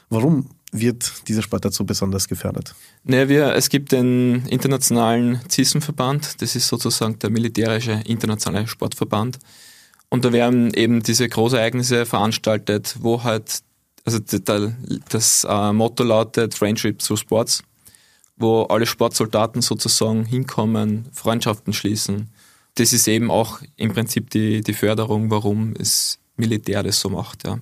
Warum 0.09 0.49
wird 0.73 1.29
diese 1.29 1.43
Sportart 1.43 1.75
so 1.75 1.85
besonders 1.85 2.29
gefördert? 2.29 2.75
Naja, 3.05 3.29
wir, 3.29 3.55
es 3.55 3.69
gibt 3.69 3.93
den 3.93 4.47
internationalen 4.47 5.41
CISM-Verband, 5.49 6.41
das 6.43 6.55
ist 6.57 6.69
sozusagen 6.69 7.19
der 7.19 7.31
militärische 7.31 8.03
internationale 8.07 8.69
Sportverband. 8.69 9.39
Und 10.09 10.25
da 10.25 10.33
werden 10.33 10.75
eben 10.75 11.03
diese 11.03 11.29
Großereignisse 11.29 12.05
veranstaltet, 12.05 12.97
wo 13.01 13.23
halt, 13.23 13.61
also 14.05 14.19
das 15.09 15.47
äh, 15.49 15.73
Motto 15.73 16.03
lautet 16.03 16.55
Friendship 16.55 16.99
through 16.99 17.21
Sports, 17.21 17.63
wo 18.37 18.63
alle 18.65 18.87
Sportsoldaten 18.87 19.63
sozusagen 19.63 20.25
hinkommen, 20.25 21.09
Freundschaften 21.13 21.73
schließen. 21.73 22.29
Das 22.75 22.93
ist 22.93 23.07
eben 23.09 23.31
auch 23.31 23.61
im 23.77 23.93
Prinzip 23.93 24.31
die, 24.31 24.63
die 24.63 24.73
Förderung, 24.75 25.31
warum 25.31 25.75
es 25.79 26.19
Militär 26.37 26.83
das 26.83 27.01
so 27.01 27.11
macht, 27.11 27.47
ja. 27.47 27.61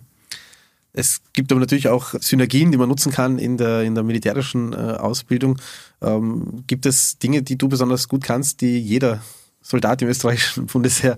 Es 0.99 1.23
gibt 1.33 1.53
aber 1.53 1.61
natürlich 1.61 1.87
auch 1.87 2.15
Synergien, 2.19 2.73
die 2.73 2.77
man 2.77 2.89
nutzen 2.89 3.13
kann 3.13 3.39
in 3.39 3.57
der, 3.57 3.83
in 3.83 3.95
der 3.95 4.03
militärischen 4.03 4.73
äh, 4.73 4.77
Ausbildung. 4.77 5.57
Ähm, 6.03 6.65
gibt 6.67 6.87
es 6.87 7.21
Dinge, 7.21 7.43
die 7.43 7.57
du 7.57 7.69
besonders 7.69 8.09
gut 8.09 8.25
kannst, 8.25 8.63
die 8.63 8.81
jeder 8.81 9.23
Soldat 9.63 10.03
im 10.03 10.09
österreichischen 10.09 10.67
Bundesheer 10.73 11.15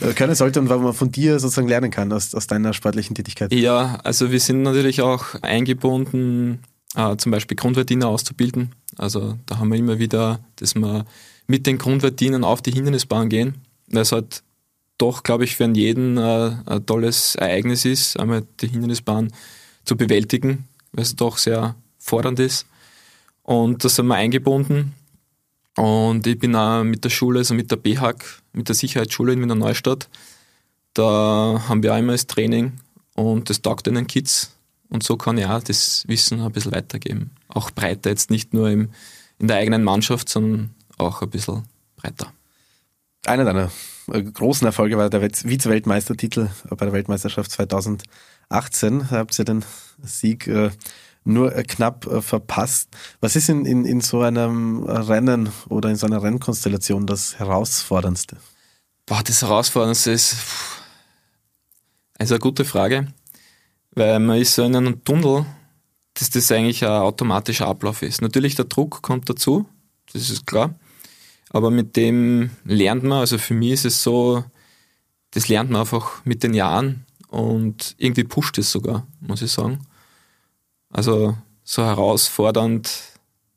äh, 0.00 0.12
können 0.12 0.34
sollte 0.34 0.60
und 0.60 0.68
was 0.68 0.78
man 0.82 0.92
von 0.92 1.10
dir 1.10 1.40
sozusagen 1.40 1.66
lernen 1.66 1.90
kann 1.90 2.12
aus, 2.12 2.34
aus 2.34 2.46
deiner 2.46 2.74
sportlichen 2.74 3.14
Tätigkeit? 3.14 3.54
Ja, 3.54 4.00
also 4.04 4.30
wir 4.30 4.38
sind 4.38 4.64
natürlich 4.64 5.00
auch 5.00 5.24
eingebunden, 5.40 6.58
äh, 6.94 7.16
zum 7.16 7.32
Beispiel 7.32 7.56
Grundwehrdiener 7.56 8.08
auszubilden. 8.08 8.74
Also 8.98 9.38
da 9.46 9.58
haben 9.58 9.70
wir 9.70 9.78
immer 9.78 9.98
wieder, 9.98 10.40
dass 10.56 10.74
wir 10.74 11.06
mit 11.46 11.66
den 11.66 11.78
Grundwehrdienern 11.78 12.44
auf 12.44 12.60
die 12.60 12.72
Hindernisbahn 12.72 13.30
gehen, 13.30 13.62
weil 13.88 14.02
es 14.02 14.12
halt 14.12 14.42
doch, 14.98 15.22
glaube 15.22 15.44
ich, 15.44 15.56
für 15.56 15.68
jeden 15.68 16.16
äh, 16.18 16.56
ein 16.66 16.86
tolles 16.86 17.34
Ereignis 17.34 17.84
ist, 17.84 18.18
einmal 18.18 18.46
die 18.60 18.68
Hindernisbahn 18.68 19.32
zu 19.84 19.96
bewältigen, 19.96 20.68
weil 20.92 21.02
es 21.02 21.16
doch 21.16 21.38
sehr 21.38 21.74
fordernd 21.98 22.38
ist. 22.38 22.66
Und 23.42 23.84
da 23.84 23.88
sind 23.88 24.06
wir 24.06 24.14
eingebunden. 24.14 24.94
Und 25.76 26.26
ich 26.26 26.38
bin 26.38 26.54
auch 26.54 26.84
mit 26.84 27.04
der 27.04 27.10
Schule, 27.10 27.40
also 27.40 27.54
mit 27.54 27.70
der 27.70 27.76
BHAG, 27.76 28.22
mit 28.52 28.68
der 28.68 28.74
Sicherheitsschule 28.74 29.32
in 29.32 29.40
Wiener 29.40 29.54
Neustadt, 29.54 30.08
da 30.94 31.64
haben 31.68 31.82
wir 31.82 31.94
auch 31.94 31.98
immer 31.98 32.12
das 32.12 32.26
Training 32.26 32.72
und 33.14 33.48
das 33.48 33.62
taugt 33.62 33.86
den 33.86 34.06
Kids. 34.06 34.54
Und 34.90 35.02
so 35.02 35.16
kann 35.16 35.38
ich 35.38 35.46
auch 35.46 35.62
das 35.62 36.06
Wissen 36.06 36.40
ein 36.40 36.52
bisschen 36.52 36.72
weitergeben. 36.72 37.30
Auch 37.48 37.70
breiter, 37.70 38.10
jetzt 38.10 38.30
nicht 38.30 38.52
nur 38.52 38.68
im, 38.68 38.90
in 39.38 39.48
der 39.48 39.56
eigenen 39.56 39.84
Mannschaft, 39.84 40.28
sondern 40.28 40.74
auch 40.98 41.22
ein 41.22 41.30
bisschen 41.30 41.62
breiter. 41.96 42.30
Einer 43.26 43.44
deiner 43.44 43.70
äh, 44.10 44.22
großen 44.22 44.66
Erfolge 44.66 44.96
war 44.98 45.08
der 45.08 45.20
Welt- 45.20 45.44
Vize-Weltmeistertitel 45.44 46.48
bei 46.68 46.84
der 46.84 46.92
Weltmeisterschaft 46.92 47.50
2018. 47.52 48.02
Da 49.10 49.10
habt 49.10 49.38
ihr 49.38 49.44
den 49.44 49.64
Sieg 50.02 50.48
äh, 50.48 50.70
nur 51.24 51.54
äh, 51.54 51.62
knapp 51.62 52.08
verpasst. 52.22 52.88
Was 53.20 53.36
ist 53.36 53.48
in, 53.48 53.64
in, 53.64 53.84
in 53.84 54.00
so 54.00 54.22
einem 54.22 54.82
Rennen 54.84 55.50
oder 55.68 55.88
in 55.88 55.96
so 55.96 56.06
einer 56.06 56.22
Rennkonstellation 56.22 57.06
das 57.06 57.38
Herausforderndste? 57.38 58.38
Boah, 59.06 59.22
das 59.22 59.42
Herausforderndste 59.42 60.10
ist, 60.10 60.36
also 62.18 62.34
eine 62.34 62.40
gute 62.40 62.64
Frage. 62.64 63.06
weil 63.94 64.18
man 64.18 64.38
ist 64.38 64.54
so 64.54 64.64
in 64.64 64.74
einem 64.74 65.04
Tunnel, 65.04 65.46
dass 66.14 66.30
das 66.30 66.50
eigentlich 66.50 66.84
ein 66.84 66.90
automatischer 66.90 67.66
Ablauf 67.68 68.02
ist. 68.02 68.20
Natürlich 68.20 68.54
der 68.56 68.64
Druck 68.66 69.02
kommt 69.02 69.28
dazu, 69.28 69.66
das 70.12 70.28
ist 70.28 70.46
klar, 70.46 70.74
aber 71.52 71.70
mit 71.70 71.96
dem 71.96 72.50
lernt 72.64 73.04
man, 73.04 73.20
also 73.20 73.38
für 73.38 73.54
mich 73.54 73.72
ist 73.72 73.84
es 73.84 74.02
so, 74.02 74.44
das 75.32 75.48
lernt 75.48 75.70
man 75.70 75.82
einfach 75.82 76.24
mit 76.24 76.42
den 76.42 76.54
Jahren 76.54 77.06
und 77.28 77.94
irgendwie 77.98 78.24
pusht 78.24 78.58
es 78.58 78.72
sogar, 78.72 79.06
muss 79.20 79.42
ich 79.42 79.50
sagen. 79.50 79.86
Also 80.90 81.36
so 81.64 81.82
herausfordernd, 81.84 82.90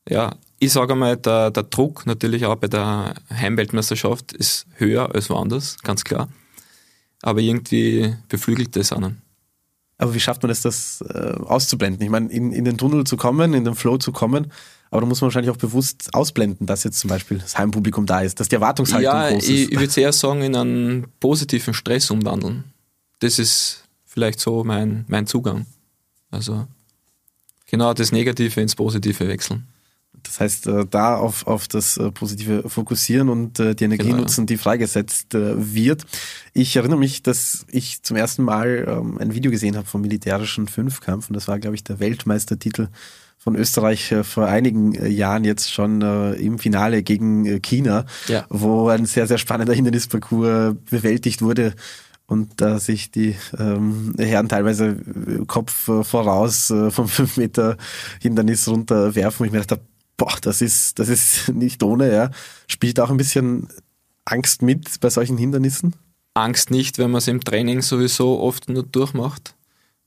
ja, 0.08 0.36
ich 0.60 0.72
sage 0.72 0.96
mal, 0.96 1.18
der, 1.18 1.52
der 1.52 1.64
Druck 1.64 2.06
natürlich 2.06 2.46
auch 2.46 2.56
bei 2.56 2.68
der 2.68 3.16
Heimweltmeisterschaft 3.30 4.32
ist 4.34 4.68
höher 4.76 5.14
als 5.14 5.30
woanders, 5.30 5.78
ganz 5.84 6.04
klar. 6.04 6.30
Aber 7.22 7.40
irgendwie 7.40 8.16
beflügelt 8.30 8.76
das 8.76 8.92
einen. 8.94 9.22
Aber 9.98 10.14
wie 10.14 10.20
schafft 10.20 10.44
man 10.44 10.50
es, 10.52 10.62
das 10.62 11.04
äh, 11.10 11.36
auszublenden? 11.46 12.04
Ich 12.04 12.10
meine, 12.10 12.30
in, 12.30 12.52
in 12.52 12.66
den 12.66 12.78
Tunnel 12.78 13.06
zu 13.06 13.16
kommen, 13.16 13.54
in 13.54 13.64
den 13.64 13.76
Flow 13.76 13.98
zu 13.98 14.12
kommen, 14.12 14.52
aber 14.92 15.02
da 15.02 15.08
muss 15.08 15.22
man 15.22 15.28
wahrscheinlich 15.28 15.52
auch 15.52 15.58
bewusst 15.58 16.14
ausblenden, 16.14 16.68
dass 16.68 16.84
jetzt 16.84 17.00
zum 17.00 17.10
Beispiel 17.10 17.38
das 17.38 17.58
Heimpublikum 17.58 18.06
da 18.06 18.22
ist, 18.22 18.40
dass 18.40 18.50
die 18.50 18.56
Erwartungshaltung 18.56 19.04
ja, 19.04 19.30
groß 19.30 19.44
ist. 19.44 19.50
Ich, 19.50 19.72
ich 19.72 19.80
würde 19.80 20.02
eher 20.02 20.12
sagen, 20.12 20.42
in 20.42 20.56
einen 20.56 21.08
positiven 21.20 21.74
Stress 21.74 22.12
umwandeln. 22.12 22.66
Das 23.20 23.40
ist 23.40 23.84
vielleicht 24.06 24.40
so 24.40 24.64
mein, 24.64 25.06
mein 25.08 25.28
Zugang. 25.28 25.66
Also 26.30 26.68
genau 27.68 27.94
das 27.94 28.12
Negative 28.12 28.60
ins 28.62 28.76
Positive 28.76 29.28
wechseln. 29.28 29.68
Das 30.26 30.40
heißt, 30.40 30.68
äh, 30.68 30.86
da 30.90 31.16
auf, 31.16 31.48
auf 31.48 31.68
das 31.68 31.98
äh, 31.98 32.12
Positive 32.12 32.70
fokussieren 32.70 33.30
und 33.30 33.60
äh, 33.60 33.76
die 33.76 33.86
Energie 33.86 34.08
genau. 34.08 34.22
nutzen, 34.22 34.46
die 34.46 34.58
freigesetzt 34.58 35.34
wird. 35.34 36.06
Ich 36.54 36.76
erinnere 36.76 36.98
mich, 36.98 37.24
dass 37.24 37.66
ich 37.70 38.02
zum 38.04 38.18
ersten 38.18 38.44
Mal 38.44 38.86
ähm, 38.88 39.18
ein 39.18 39.34
Video 39.34 39.52
gesehen 39.52 39.76
habe 39.76 39.88
vom 39.88 40.02
militärischen 40.02 40.68
Fünfkampf 40.68 41.30
und 41.30 41.36
das 41.36 41.48
war, 41.48 41.60
glaube 41.60 41.76
ich, 41.76 41.84
der 41.84 42.00
Weltmeistertitel 42.00 42.90
von 43.38 43.56
Österreich 43.56 44.14
vor 44.24 44.48
einigen 44.48 44.94
Jahren 45.12 45.44
jetzt 45.44 45.72
schon 45.72 46.02
im 46.02 46.58
Finale 46.58 47.04
gegen 47.04 47.62
China, 47.62 48.06
ja. 48.28 48.46
wo 48.50 48.88
ein 48.88 49.06
sehr, 49.06 49.28
sehr 49.28 49.38
spannender 49.38 49.74
Hindernisparcours 49.74 50.76
bewältigt 50.90 51.44
wurde 51.44 51.76
und 52.28 52.60
da 52.62 52.80
sich 52.80 53.12
die 53.12 53.36
ähm, 53.58 54.16
Herren 54.18 54.50
teilweise 54.50 54.98
Kopf 55.46 55.90
voraus 56.04 56.72
äh, 56.72 56.90
vom 56.90 57.08
5 57.08 57.38
Meter 57.38 57.78
Hindernis 58.20 58.68
runterwerfen, 58.68 59.46
ich 59.46 59.52
mir 59.52 59.60
gedacht 59.60 59.80
habe, 59.80 59.95
boah, 60.18 60.36
das 60.42 60.62
ist, 60.62 61.00
das 61.00 61.10
ist 61.10 61.50
nicht 61.54 61.84
ohne, 61.84 62.12
ja. 62.12 62.32
Spielt 62.68 63.00
auch 63.00 63.10
ein 63.10 63.18
bisschen 63.18 63.68
Angst 64.26 64.62
mit 64.62 65.00
bei 65.00 65.10
solchen 65.10 65.38
Hindernissen? 65.38 65.96
Angst 66.34 66.72
nicht, 66.72 66.98
wenn 66.98 67.12
man 67.12 67.20
es 67.20 67.28
im 67.28 67.42
Training 67.42 67.82
sowieso 67.82 68.40
oft 68.42 68.70
nur 68.70 68.84
durchmacht. 68.84 69.56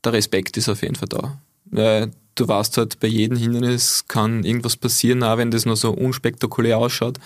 Der 0.05 0.13
Respekt 0.13 0.57
ist 0.57 0.69
auf 0.69 0.83
jeden 0.83 0.95
Fall 0.95 1.09
da. 1.09 1.41
Weil 1.65 2.11
du 2.35 2.49
weißt 2.49 2.77
halt, 2.77 3.01
bei 3.01 3.09
jedem 3.09 3.37
Hindernis 3.37 4.05
kann 4.09 4.45
irgendwas 4.45 4.77
passieren, 4.77 5.23
auch 5.23 5.39
wenn 5.39 5.51
das 5.51 5.65
nur 5.65 5.77
so 5.77 5.91
unspektakulär 5.91 6.79
ausschaut. 6.79 7.19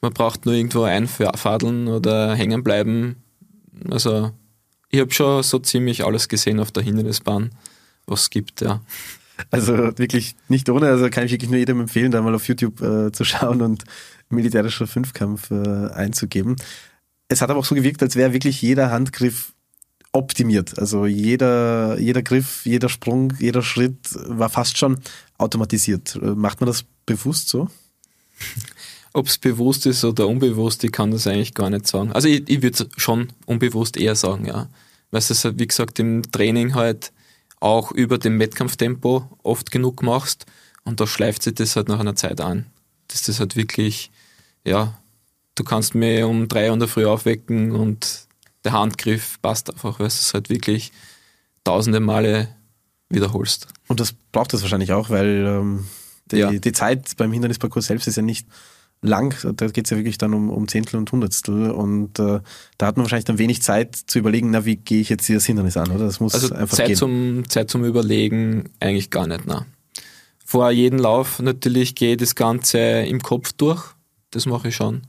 Man 0.00 0.12
braucht 0.12 0.44
nur 0.44 0.54
irgendwo 0.54 0.82
einfadeln 0.82 1.88
oder 1.88 2.34
hängen 2.34 2.62
bleiben. 2.62 3.16
Also, 3.90 4.32
ich 4.90 5.00
habe 5.00 5.12
schon 5.12 5.42
so 5.42 5.58
ziemlich 5.58 6.04
alles 6.04 6.28
gesehen 6.28 6.60
auf 6.60 6.70
der 6.70 6.82
Hindernisbahn, 6.82 7.50
was 8.06 8.22
es 8.22 8.30
gibt, 8.30 8.60
ja. 8.60 8.80
Also 9.50 9.76
wirklich 9.98 10.36
nicht 10.48 10.68
ohne, 10.68 10.86
also 10.86 11.08
kann 11.10 11.24
ich 11.24 11.32
wirklich 11.32 11.50
nur 11.50 11.58
jedem 11.58 11.80
empfehlen, 11.80 12.10
da 12.12 12.22
mal 12.22 12.34
auf 12.34 12.46
YouTube 12.46 12.80
äh, 12.80 13.12
zu 13.12 13.24
schauen 13.24 13.62
und 13.62 13.84
militärischer 14.28 14.86
Fünfkampf 14.86 15.50
äh, 15.50 15.88
einzugeben. 15.92 16.56
Es 17.28 17.40
hat 17.40 17.50
aber 17.50 17.60
auch 17.60 17.64
so 17.64 17.74
gewirkt, 17.74 18.02
als 18.02 18.16
wäre 18.16 18.32
wirklich 18.32 18.62
jeder 18.62 18.90
Handgriff 18.90 19.52
optimiert. 20.12 20.78
Also 20.78 21.06
jeder, 21.06 21.98
jeder 21.98 22.22
Griff, 22.22 22.64
jeder 22.64 22.88
Sprung, 22.88 23.32
jeder 23.38 23.62
Schritt 23.62 24.10
war 24.12 24.48
fast 24.48 24.78
schon 24.78 25.00
automatisiert. 25.38 26.16
Äh, 26.16 26.34
macht 26.34 26.60
man 26.60 26.68
das 26.68 26.84
bewusst 27.04 27.48
so? 27.48 27.68
Ob 29.12 29.26
es 29.26 29.38
bewusst 29.38 29.86
ist 29.86 30.04
oder 30.04 30.26
unbewusst, 30.26 30.82
ich 30.84 30.92
kann 30.92 31.10
das 31.10 31.26
eigentlich 31.26 31.54
gar 31.54 31.70
nicht 31.70 31.86
sagen. 31.86 32.12
Also 32.12 32.28
ich, 32.28 32.48
ich 32.48 32.62
würde 32.62 32.88
schon 32.96 33.28
unbewusst 33.46 33.96
eher 33.96 34.16
sagen, 34.16 34.46
ja. 34.46 34.68
Weil 35.10 35.18
es 35.20 35.44
halt, 35.44 35.58
wie 35.58 35.66
gesagt, 35.66 35.98
im 36.00 36.22
Training 36.32 36.74
halt 36.74 37.12
auch 37.60 37.92
über 37.92 38.18
dem 38.18 38.38
Wettkampftempo 38.38 39.38
oft 39.42 39.70
genug 39.70 40.02
machst 40.02 40.46
und 40.84 41.00
da 41.00 41.06
schleift 41.06 41.42
sich 41.42 41.54
das 41.54 41.76
halt 41.76 41.88
nach 41.88 42.00
einer 42.00 42.14
Zeit 42.14 42.40
an. 42.40 42.66
Dass 43.08 43.22
das 43.22 43.40
halt 43.40 43.56
wirklich, 43.56 44.10
ja, 44.64 44.98
du 45.54 45.64
kannst 45.64 45.94
mir 45.94 46.28
um 46.28 46.48
drei 46.48 46.68
Uhr 46.68 46.74
in 46.74 46.80
der 46.80 46.88
Früh 46.88 47.06
aufwecken 47.06 47.72
und 47.72 48.26
der 48.64 48.72
Handgriff 48.72 49.40
passt 49.42 49.70
einfach, 49.70 49.98
weil 49.98 50.06
du 50.08 50.14
es 50.14 50.34
halt 50.34 50.48
wirklich 50.50 50.92
tausende 51.64 52.00
Male 52.00 52.48
wiederholst. 53.08 53.68
Und 53.88 54.00
das 54.00 54.12
braucht 54.12 54.52
es 54.54 54.62
wahrscheinlich 54.62 54.92
auch, 54.92 55.10
weil 55.10 55.46
ähm, 55.46 55.86
die, 56.26 56.38
ja. 56.38 56.50
die 56.50 56.72
Zeit 56.72 57.16
beim 57.16 57.32
Hindernisparcours 57.32 57.86
selbst 57.86 58.08
ist 58.08 58.16
ja 58.16 58.22
nicht 58.22 58.46
lang. 59.04 59.36
Da 59.56 59.66
geht 59.68 59.86
es 59.86 59.90
ja 59.90 59.96
wirklich 59.96 60.18
dann 60.18 60.34
um, 60.34 60.50
um 60.50 60.66
Zehntel 60.68 60.96
und 60.96 61.10
Hundertstel. 61.12 61.70
Und 61.70 62.18
äh, 62.18 62.40
da 62.78 62.86
hat 62.86 62.96
man 62.96 63.04
wahrscheinlich 63.04 63.26
dann 63.26 63.38
wenig 63.38 63.62
Zeit 63.62 63.94
zu 63.94 64.18
überlegen, 64.18 64.50
na, 64.50 64.64
wie 64.64 64.76
gehe 64.76 65.00
ich 65.00 65.08
jetzt 65.08 65.26
hier 65.26 65.36
das 65.36 65.46
Hindernis 65.46 65.76
an, 65.76 65.90
oder? 65.90 66.06
Das 66.06 66.20
muss 66.20 66.34
also 66.34 66.54
einfach 66.54 66.76
Zeit 66.76 66.88
gehen. 66.88 66.96
Zum, 66.96 67.48
Zeit 67.48 67.70
zum 67.70 67.84
Überlegen 67.84 68.70
eigentlich 68.80 69.10
gar 69.10 69.26
nicht, 69.26 69.42
na. 69.46 69.66
Vor 70.44 70.70
jedem 70.70 70.98
Lauf 70.98 71.40
natürlich 71.40 71.94
gehe 71.94 72.12
ich 72.12 72.18
das 72.18 72.34
Ganze 72.34 72.78
im 72.78 73.22
Kopf 73.22 73.52
durch. 73.52 73.94
Das 74.30 74.46
mache 74.46 74.68
ich 74.68 74.76
schon. 74.76 75.02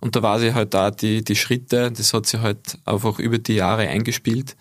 Und 0.00 0.16
da 0.16 0.22
weiß 0.22 0.42
ich 0.42 0.54
halt 0.54 0.74
da 0.74 0.90
die, 0.90 1.22
die 1.22 1.36
Schritte, 1.36 1.92
das 1.92 2.14
hat 2.14 2.26
sich 2.26 2.40
halt 2.40 2.78
einfach 2.84 3.18
über 3.18 3.38
die 3.38 3.54
Jahre 3.54 3.86
eingespielt. 3.88 4.56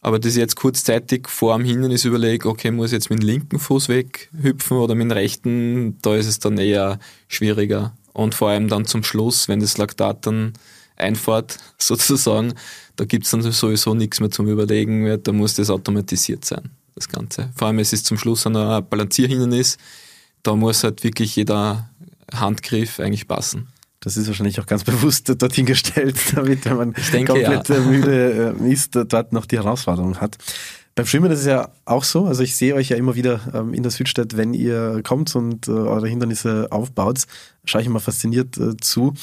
Aber 0.00 0.18
dass 0.18 0.32
ich 0.32 0.38
jetzt 0.38 0.56
kurzzeitig 0.56 1.28
vor 1.28 1.56
dem 1.56 1.64
Hindernis 1.64 2.04
überlege, 2.04 2.48
okay, 2.48 2.70
muss 2.70 2.88
ich 2.88 2.92
jetzt 2.92 3.08
mit 3.08 3.22
dem 3.22 3.26
linken 3.26 3.58
Fuß 3.58 3.88
weghüpfen 3.88 4.76
oder 4.76 4.94
mit 4.94 5.04
dem 5.04 5.12
rechten, 5.12 5.96
da 6.02 6.14
ist 6.14 6.26
es 6.26 6.40
dann 6.40 6.58
eher 6.58 6.98
schwieriger. 7.26 7.96
Und 8.14 8.34
vor 8.34 8.48
allem 8.48 8.68
dann 8.68 8.86
zum 8.86 9.02
Schluss, 9.02 9.48
wenn 9.48 9.60
das 9.60 9.76
Laktat 9.76 10.24
dann 10.24 10.54
einfährt, 10.96 11.58
sozusagen, 11.78 12.54
da 12.96 13.04
gibt's 13.04 13.30
dann 13.30 13.42
sowieso 13.42 13.94
nichts 13.94 14.20
mehr 14.20 14.30
zum 14.30 14.48
Überlegen, 14.48 15.04
weil 15.04 15.18
da 15.18 15.32
muss 15.32 15.54
das 15.54 15.68
automatisiert 15.68 16.44
sein, 16.46 16.70
das 16.94 17.08
Ganze. 17.08 17.50
Vor 17.56 17.68
allem, 17.68 17.80
es 17.80 17.92
ist 17.92 18.06
zum 18.06 18.16
Schluss 18.16 18.46
ein 18.46 18.54
Balancierhindernis, 18.88 19.76
da 20.42 20.54
muss 20.54 20.84
halt 20.84 21.02
wirklich 21.04 21.36
jeder 21.36 21.90
Handgriff 22.32 23.00
eigentlich 23.00 23.28
passen. 23.28 23.68
Das 24.00 24.16
ist 24.16 24.28
wahrscheinlich 24.28 24.60
auch 24.60 24.66
ganz 24.66 24.84
bewusst 24.84 25.28
dorthin 25.42 25.66
gestellt, 25.66 26.16
damit, 26.34 26.64
wenn 26.66 26.76
man 26.76 26.94
denke, 27.12 27.32
komplett 27.32 27.68
ja. 27.68 27.80
müde 27.80 28.54
äh, 28.60 28.72
ist, 28.72 28.94
dort 28.94 29.32
noch 29.32 29.46
die 29.46 29.56
Herausforderung 29.56 30.20
hat. 30.20 30.38
Beim 30.96 31.06
Schwimmen 31.06 31.30
ist 31.32 31.40
es 31.40 31.46
ja 31.46 31.70
auch 31.86 32.04
so. 32.04 32.26
Also 32.26 32.42
ich 32.42 32.54
sehe 32.54 32.74
euch 32.74 32.90
ja 32.90 32.96
immer 32.96 33.16
wieder 33.16 33.40
ähm, 33.52 33.74
in 33.74 33.82
der 33.82 33.90
Südstadt, 33.90 34.36
wenn 34.36 34.54
ihr 34.54 35.00
kommt 35.02 35.34
und 35.34 35.66
äh, 35.66 35.72
eure 35.72 36.08
Hindernisse 36.08 36.68
aufbaut, 36.70 37.24
schaue 37.64 37.80
ich 37.80 37.88
immer 37.88 38.00
fasziniert 38.00 38.56
äh, 38.58 38.76
zu. 38.76 39.14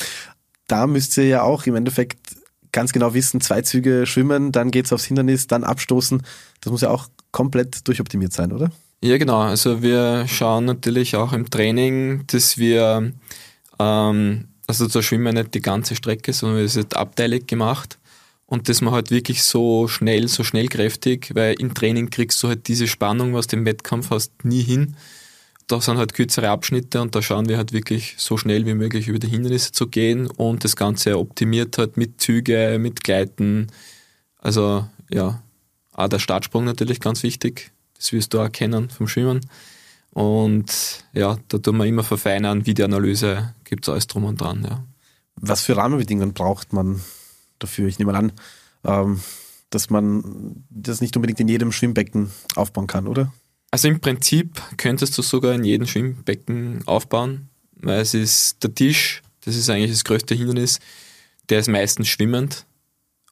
Da 0.68 0.86
müsst 0.86 1.18
ihr 1.18 1.28
ja 1.28 1.44
auch 1.44 1.66
im 1.66 1.76
Endeffekt 1.76 2.36
ganz 2.74 2.92
genau 2.92 3.14
wissen, 3.14 3.40
zwei 3.40 3.62
Züge 3.62 4.06
schwimmen, 4.06 4.52
dann 4.52 4.72
geht's 4.72 4.92
aufs 4.92 5.06
Hindernis, 5.06 5.48
dann 5.48 5.64
abstoßen. 5.64 6.22
Das 6.60 6.72
muss 6.72 6.82
ja 6.82 6.90
auch 6.90 7.08
komplett 7.32 7.88
durchoptimiert 7.88 8.34
sein, 8.34 8.52
oder? 8.52 8.72
Ja, 9.02 9.18
genau. 9.18 9.40
Also 9.40 9.82
wir 9.82 10.28
schauen 10.28 10.66
natürlich 10.66 11.16
auch 11.16 11.32
im 11.32 11.50
Training, 11.50 12.26
dass 12.28 12.58
wir, 12.58 13.14
ähm, 13.80 14.48
also 14.68 14.88
da 14.88 15.02
schwimmen 15.02 15.36
nicht 15.36 15.54
die 15.54 15.62
ganze 15.62 15.96
Strecke, 15.96 16.34
sondern 16.34 16.60
wir 16.60 16.70
sind 16.70 16.96
abteilig 16.96 17.48
gemacht 17.48 17.98
und 18.52 18.68
das 18.68 18.82
man 18.82 18.94
halt 18.94 19.12
wirklich 19.12 19.44
so 19.44 19.88
schnell, 19.88 20.28
so 20.28 20.44
schnellkräftig, 20.44 21.32
weil 21.36 21.54
im 21.62 21.74
Training 21.74 22.10
kriegst 22.10 22.44
du 22.44 22.50
halt 22.50 22.68
diese 22.68 22.86
Spannung, 22.86 23.34
was 23.34 23.48
du 23.48 23.56
im 23.56 23.66
Wettkampf 23.66 24.10
hast, 24.10 24.44
nie 24.44 24.62
hin. 24.62 24.98
Da 25.68 25.80
sind 25.80 25.98
halt 25.98 26.14
kürzere 26.14 26.50
Abschnitte 26.50 27.02
und 27.02 27.16
da 27.16 27.22
schauen 27.22 27.48
wir 27.48 27.56
halt 27.56 27.72
wirklich 27.72 28.16
so 28.18 28.36
schnell 28.36 28.66
wie 28.66 28.74
möglich 28.74 29.08
über 29.08 29.20
die 29.20 29.30
Hindernisse 29.30 29.72
zu 29.72 29.88
gehen 29.88 30.28
und 30.28 30.66
das 30.66 30.76
Ganze 30.76 31.18
optimiert 31.18 31.78
halt 31.78 31.96
mit 31.96 32.20
Züge, 32.20 32.76
mit 32.78 33.06
Gleiten. 33.06 33.68
Also 34.38 34.86
ja, 35.10 35.42
auch 35.94 36.10
der 36.10 36.20
Startsprung 36.20 36.66
natürlich 36.66 37.00
ganz 37.00 37.24
wichtig. 37.24 37.72
Das 37.96 38.12
wirst 38.12 38.34
du 38.34 38.42
auch 38.42 38.52
kennen 38.52 38.90
vom 38.90 39.08
Schwimmen. 39.08 39.40
Und 40.10 41.06
ja, 41.14 41.38
da 41.48 41.58
tun 41.58 41.78
wir 41.78 41.86
immer 41.86 42.04
verfeinern, 42.04 42.66
Videoanalyse, 42.66 43.56
gibt 43.64 43.86
es 43.86 43.90
alles 43.90 44.08
drum 44.08 44.26
und 44.26 44.42
dran, 44.42 44.68
ja. 44.70 44.84
Was 45.38 45.62
für 45.62 45.78
Rahmenbedingungen 45.78 46.34
braucht 46.34 46.74
man 46.74 47.00
dafür. 47.64 47.88
Ich 47.88 48.00
nehme 48.00 48.14
an, 48.14 48.32
ähm, 48.84 49.20
dass 49.70 49.90
man 49.90 50.64
das 50.70 51.02
nicht 51.02 51.16
unbedingt 51.16 51.40
in 51.40 51.48
jedem 51.48 51.72
Schwimmbecken 51.72 52.32
aufbauen 52.56 52.88
kann, 52.88 53.08
oder? 53.08 53.34
Also 53.72 53.88
im 53.88 54.02
Prinzip 54.02 54.62
könntest 54.78 55.18
du 55.18 55.22
sogar 55.22 55.54
in 55.54 55.64
jedem 55.64 55.88
Schwimmbecken 55.88 56.86
aufbauen, 56.86 57.50
weil 57.76 58.02
es 58.02 58.14
ist 58.14 58.62
der 58.64 58.76
Tisch, 58.76 59.22
das 59.46 59.56
ist 59.56 59.70
eigentlich 59.70 59.92
das 59.92 60.04
größte 60.04 60.36
Hindernis, 60.36 60.80
der 61.50 61.60
ist 61.60 61.70
meistens 61.70 62.10
schwimmend 62.10 62.66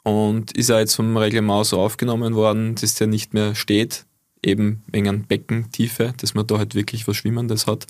und 0.03 0.53
ist 0.53 0.71
auch 0.71 0.79
jetzt 0.79 0.95
vom 0.95 1.15
Reglement 1.17 1.65
so 1.65 1.79
aufgenommen 1.79 2.35
worden, 2.35 2.75
dass 2.75 2.95
der 2.95 3.07
nicht 3.07 3.33
mehr 3.33 3.53
steht, 3.53 4.05
eben 4.41 4.83
wegen 4.87 5.25
Beckentiefe, 5.27 6.13
dass 6.17 6.33
man 6.33 6.47
da 6.47 6.57
halt 6.57 6.73
wirklich 6.73 7.07
was 7.07 7.17
Schwimmendes 7.17 7.67
hat. 7.67 7.85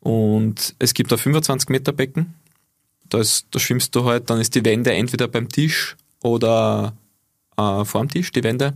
Und 0.00 0.74
es 0.78 0.94
gibt 0.94 1.12
ein 1.12 1.18
25 1.18 1.68
Meter 1.68 1.92
Becken, 1.92 2.34
da, 3.14 3.20
ist, 3.20 3.46
da 3.52 3.60
schwimmst 3.60 3.94
du 3.94 4.04
halt, 4.04 4.28
dann 4.28 4.40
ist 4.40 4.54
die 4.54 4.64
Wende 4.64 4.92
entweder 4.92 5.28
beim 5.28 5.48
Tisch 5.48 5.96
oder 6.22 6.94
äh, 7.56 7.84
vorm 7.84 8.08
Tisch, 8.08 8.32
die 8.32 8.42
Wende. 8.42 8.74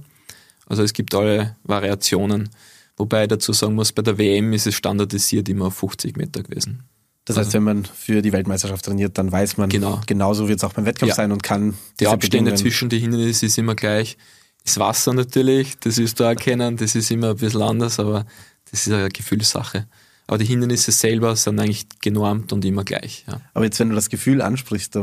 Also 0.66 0.83
es 0.83 0.92
gibt 0.92 1.14
alle 1.14 1.57
Variationen. 1.64 2.49
Wobei 2.97 3.23
ich 3.23 3.28
dazu 3.28 3.52
sagen 3.52 3.75
muss, 3.75 3.92
bei 3.92 4.02
der 4.02 4.18
WM 4.18 4.52
ist 4.52 4.66
es 4.66 4.75
standardisiert 4.75 5.49
immer 5.49 5.66
auf 5.66 5.75
50 5.75 6.16
Meter 6.16 6.42
gewesen. 6.42 6.85
Das 7.25 7.37
heißt, 7.37 7.49
also, 7.49 7.57
wenn 7.57 7.62
man 7.64 7.85
für 7.85 8.23
die 8.23 8.33
Weltmeisterschaft 8.33 8.85
trainiert, 8.85 9.18
dann 9.18 9.30
weiß 9.30 9.57
man, 9.57 9.68
genau. 9.68 10.00
genauso 10.07 10.49
wird 10.49 10.59
es 10.59 10.64
auch 10.64 10.73
beim 10.73 10.87
Wettkampf 10.87 11.11
ja. 11.11 11.14
sein 11.14 11.33
und 11.33 11.42
kann. 11.42 11.75
Die 12.00 12.07
Abstände 12.07 12.54
zwischen 12.54 12.88
den 12.88 13.00
Hindernissen 13.00 13.47
ist 13.47 13.59
immer 13.59 13.75
gleich. 13.75 14.16
Das 14.64 14.78
Wasser 14.78 15.12
natürlich, 15.14 15.78
das 15.80 15.99
wirst 15.99 16.21
du 16.21 16.25
erkennen, 16.25 16.76
das 16.76 16.95
ist 16.95 17.11
immer 17.11 17.30
ein 17.30 17.37
bisschen 17.37 17.62
anders, 17.62 17.99
aber 17.99 18.25
das 18.71 18.87
ist 18.87 18.92
eine 18.92 19.09
Gefühlssache. 19.09 19.87
Aber 20.28 20.38
die 20.38 20.44
Hindernisse 20.44 20.92
selber 20.92 21.35
sind 21.37 21.58
eigentlich 21.58 21.87
genormt 22.00 22.52
und 22.52 22.64
immer 22.64 22.85
gleich. 22.85 23.25
Ja. 23.26 23.40
Aber 23.54 23.64
jetzt, 23.64 23.80
wenn 23.80 23.88
du 23.88 23.94
das 23.94 24.11
Gefühl 24.11 24.42
ansprichst, 24.42 24.94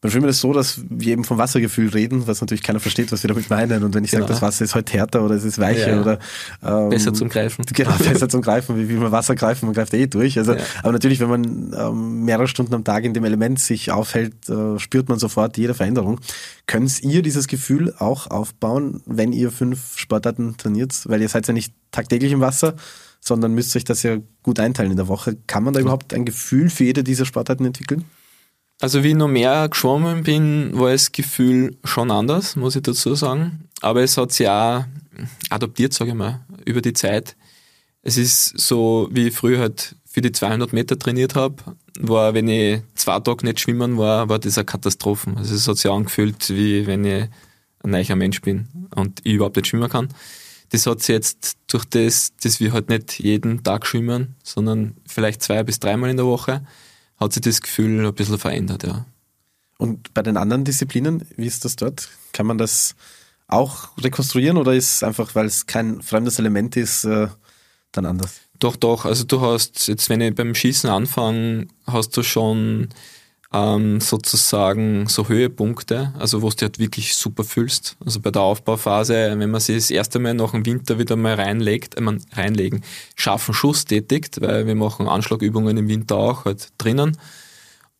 beim 0.00 0.12
Schwimmen 0.12 0.28
ist 0.28 0.36
es 0.36 0.42
so, 0.42 0.52
dass 0.52 0.80
wir 0.88 1.12
eben 1.12 1.24
vom 1.24 1.38
Wassergefühl 1.38 1.88
reden, 1.88 2.28
was 2.28 2.40
natürlich 2.40 2.62
keiner 2.62 2.78
versteht, 2.78 3.10
was 3.10 3.24
wir 3.24 3.28
damit 3.28 3.50
meinen. 3.50 3.82
Und 3.82 3.94
wenn 3.94 4.04
ich 4.04 4.12
genau. 4.12 4.22
sage, 4.22 4.32
das 4.34 4.42
Wasser 4.42 4.64
ist 4.64 4.76
heute 4.76 4.92
härter 4.92 5.24
oder 5.24 5.34
es 5.34 5.42
ist 5.42 5.58
weicher 5.58 5.90
ja, 5.90 6.00
oder 6.00 6.18
ähm, 6.64 6.90
besser 6.90 7.12
zum 7.12 7.28
Greifen. 7.28 7.64
Genau, 7.74 7.90
besser 7.96 8.28
zum 8.28 8.40
Greifen, 8.40 8.78
wie, 8.78 8.88
wie 8.88 8.94
man 8.94 9.10
Wasser 9.10 9.34
greifen, 9.34 9.66
man 9.66 9.74
greift 9.74 9.92
eh 9.94 10.06
durch. 10.06 10.38
Also, 10.38 10.54
aber 10.82 10.92
natürlich, 10.92 11.18
wenn 11.18 11.28
man 11.28 11.74
ähm, 11.76 12.24
mehrere 12.24 12.46
Stunden 12.46 12.74
am 12.74 12.84
Tag 12.84 13.04
in 13.04 13.12
dem 13.12 13.24
Element 13.24 13.58
sich 13.58 13.90
aufhält, 13.90 14.48
äh, 14.48 14.78
spürt 14.78 15.08
man 15.08 15.18
sofort 15.18 15.56
jede 15.56 15.74
Veränderung. 15.74 16.20
Könnt 16.66 17.02
ihr 17.02 17.22
dieses 17.22 17.48
Gefühl 17.48 17.92
auch 17.98 18.28
aufbauen, 18.28 19.02
wenn 19.04 19.32
ihr 19.32 19.50
fünf 19.50 19.98
Sportarten 19.98 20.56
trainiert? 20.56 20.94
Weil 21.06 21.22
ihr 21.22 21.28
seid 21.28 21.48
ja 21.48 21.52
nicht 21.52 21.72
tagtäglich 21.90 22.30
im 22.30 22.40
Wasser, 22.40 22.76
sondern 23.20 23.54
müsst 23.54 23.74
euch 23.76 23.84
das 23.84 24.02
ja 24.02 24.18
gut 24.42 24.60
einteilen 24.60 24.90
in 24.90 24.96
der 24.96 25.08
Woche. 25.08 25.36
Kann 25.46 25.64
man 25.64 25.74
da 25.74 25.80
überhaupt 25.80 26.14
ein 26.14 26.24
Gefühl 26.24 26.70
für 26.70 26.84
jede 26.84 27.04
dieser 27.04 27.24
Sportarten 27.24 27.64
entwickeln? 27.64 28.04
Also 28.80 29.02
wie 29.02 29.08
ich 29.08 29.16
noch 29.16 29.28
mehr 29.28 29.68
geschwommen 29.68 30.22
bin, 30.22 30.78
war 30.78 30.92
das 30.92 31.10
Gefühl 31.10 31.76
schon 31.82 32.10
anders, 32.10 32.54
muss 32.54 32.76
ich 32.76 32.82
dazu 32.82 33.14
sagen. 33.14 33.68
Aber 33.80 34.02
es 34.02 34.16
hat 34.16 34.32
sich 34.32 34.48
auch 34.48 34.84
adoptiert, 35.50 35.92
sage 35.92 36.10
ich 36.10 36.16
mal, 36.16 36.44
über 36.64 36.80
die 36.80 36.92
Zeit. 36.92 37.36
Es 38.02 38.16
ist 38.16 38.58
so, 38.58 39.08
wie 39.10 39.28
ich 39.28 39.34
früher 39.34 39.58
halt 39.58 39.96
für 40.04 40.22
die 40.22 40.32
200 40.32 40.72
Meter 40.72 40.98
trainiert 40.98 41.34
habe, 41.34 41.56
war, 41.98 42.34
wenn 42.34 42.48
ich 42.48 42.80
zwei 42.94 43.18
Tage 43.20 43.44
nicht 43.44 43.60
schwimmen 43.60 43.98
war, 43.98 44.28
war 44.28 44.38
das 44.38 44.56
eine 44.56 44.64
Katastrophe. 44.64 45.34
Also 45.36 45.54
es 45.54 45.66
hat 45.66 45.76
sich 45.76 45.90
angefühlt, 45.90 46.48
wie 46.50 46.86
wenn 46.86 47.04
ich 47.04 47.28
ein 47.82 47.90
neuer 47.90 48.16
Mensch 48.16 48.40
bin 48.40 48.68
und 48.94 49.20
ich 49.24 49.34
überhaupt 49.34 49.56
nicht 49.56 49.66
schwimmen 49.66 49.88
kann. 49.88 50.08
Das 50.70 50.86
hat 50.86 51.00
sich 51.00 51.08
jetzt 51.14 51.56
durch 51.66 51.84
das, 51.86 52.32
dass 52.42 52.60
wir 52.60 52.72
halt 52.72 52.88
nicht 52.88 53.18
jeden 53.18 53.62
Tag 53.62 53.86
schwimmen, 53.86 54.36
sondern 54.42 54.96
vielleicht 55.06 55.42
zwei 55.42 55.62
bis 55.62 55.80
dreimal 55.80 56.10
in 56.10 56.16
der 56.16 56.26
Woche, 56.26 56.66
hat 57.18 57.32
sich 57.32 57.42
das 57.42 57.62
Gefühl 57.62 58.06
ein 58.06 58.14
bisschen 58.14 58.38
verändert, 58.38 58.84
ja. 58.84 59.06
Und 59.78 60.12
bei 60.12 60.22
den 60.22 60.36
anderen 60.36 60.64
Disziplinen, 60.64 61.24
wie 61.36 61.46
ist 61.46 61.64
das 61.64 61.76
dort? 61.76 62.08
Kann 62.32 62.46
man 62.46 62.58
das 62.58 62.96
auch 63.46 63.96
rekonstruieren 63.96 64.58
oder 64.58 64.74
ist 64.74 64.96
es 64.96 65.02
einfach, 65.02 65.34
weil 65.34 65.46
es 65.46 65.66
kein 65.66 66.02
fremdes 66.02 66.38
Element 66.38 66.76
ist, 66.76 67.04
äh, 67.04 67.28
dann 67.92 68.04
anders? 68.04 68.40
Doch, 68.58 68.76
doch. 68.76 69.04
Also 69.04 69.24
du 69.24 69.40
hast, 69.40 69.86
jetzt 69.86 70.10
wenn 70.10 70.20
ich 70.20 70.34
beim 70.34 70.54
Schießen 70.54 70.90
anfange, 70.90 71.68
hast 71.86 72.16
du 72.16 72.22
schon 72.22 72.88
ähm, 73.52 74.00
sozusagen 74.00 75.08
so 75.08 75.28
Höhepunkte, 75.28 76.12
also 76.18 76.42
wo 76.42 76.50
du 76.50 76.62
halt 76.62 76.78
wirklich 76.78 77.16
super 77.16 77.44
fühlst. 77.44 77.96
Also 78.04 78.20
bei 78.20 78.30
der 78.30 78.42
Aufbauphase, 78.42 79.34
wenn 79.38 79.50
man 79.50 79.60
sich 79.60 79.76
das 79.76 79.90
erste 79.90 80.18
Mal 80.18 80.34
nach 80.34 80.50
dem 80.50 80.66
Winter 80.66 80.98
wieder 80.98 81.16
mal 81.16 81.34
reinlegt, 81.34 81.96
äh, 81.96 82.00
man 82.00 82.22
reinlegen, 82.32 82.82
scharfen 83.14 83.54
Schuss 83.54 83.86
tätigt, 83.86 84.40
weil 84.40 84.66
wir 84.66 84.74
machen 84.74 85.08
Anschlagübungen 85.08 85.76
im 85.76 85.88
Winter 85.88 86.16
auch 86.16 86.44
halt 86.44 86.68
drinnen. 86.76 87.16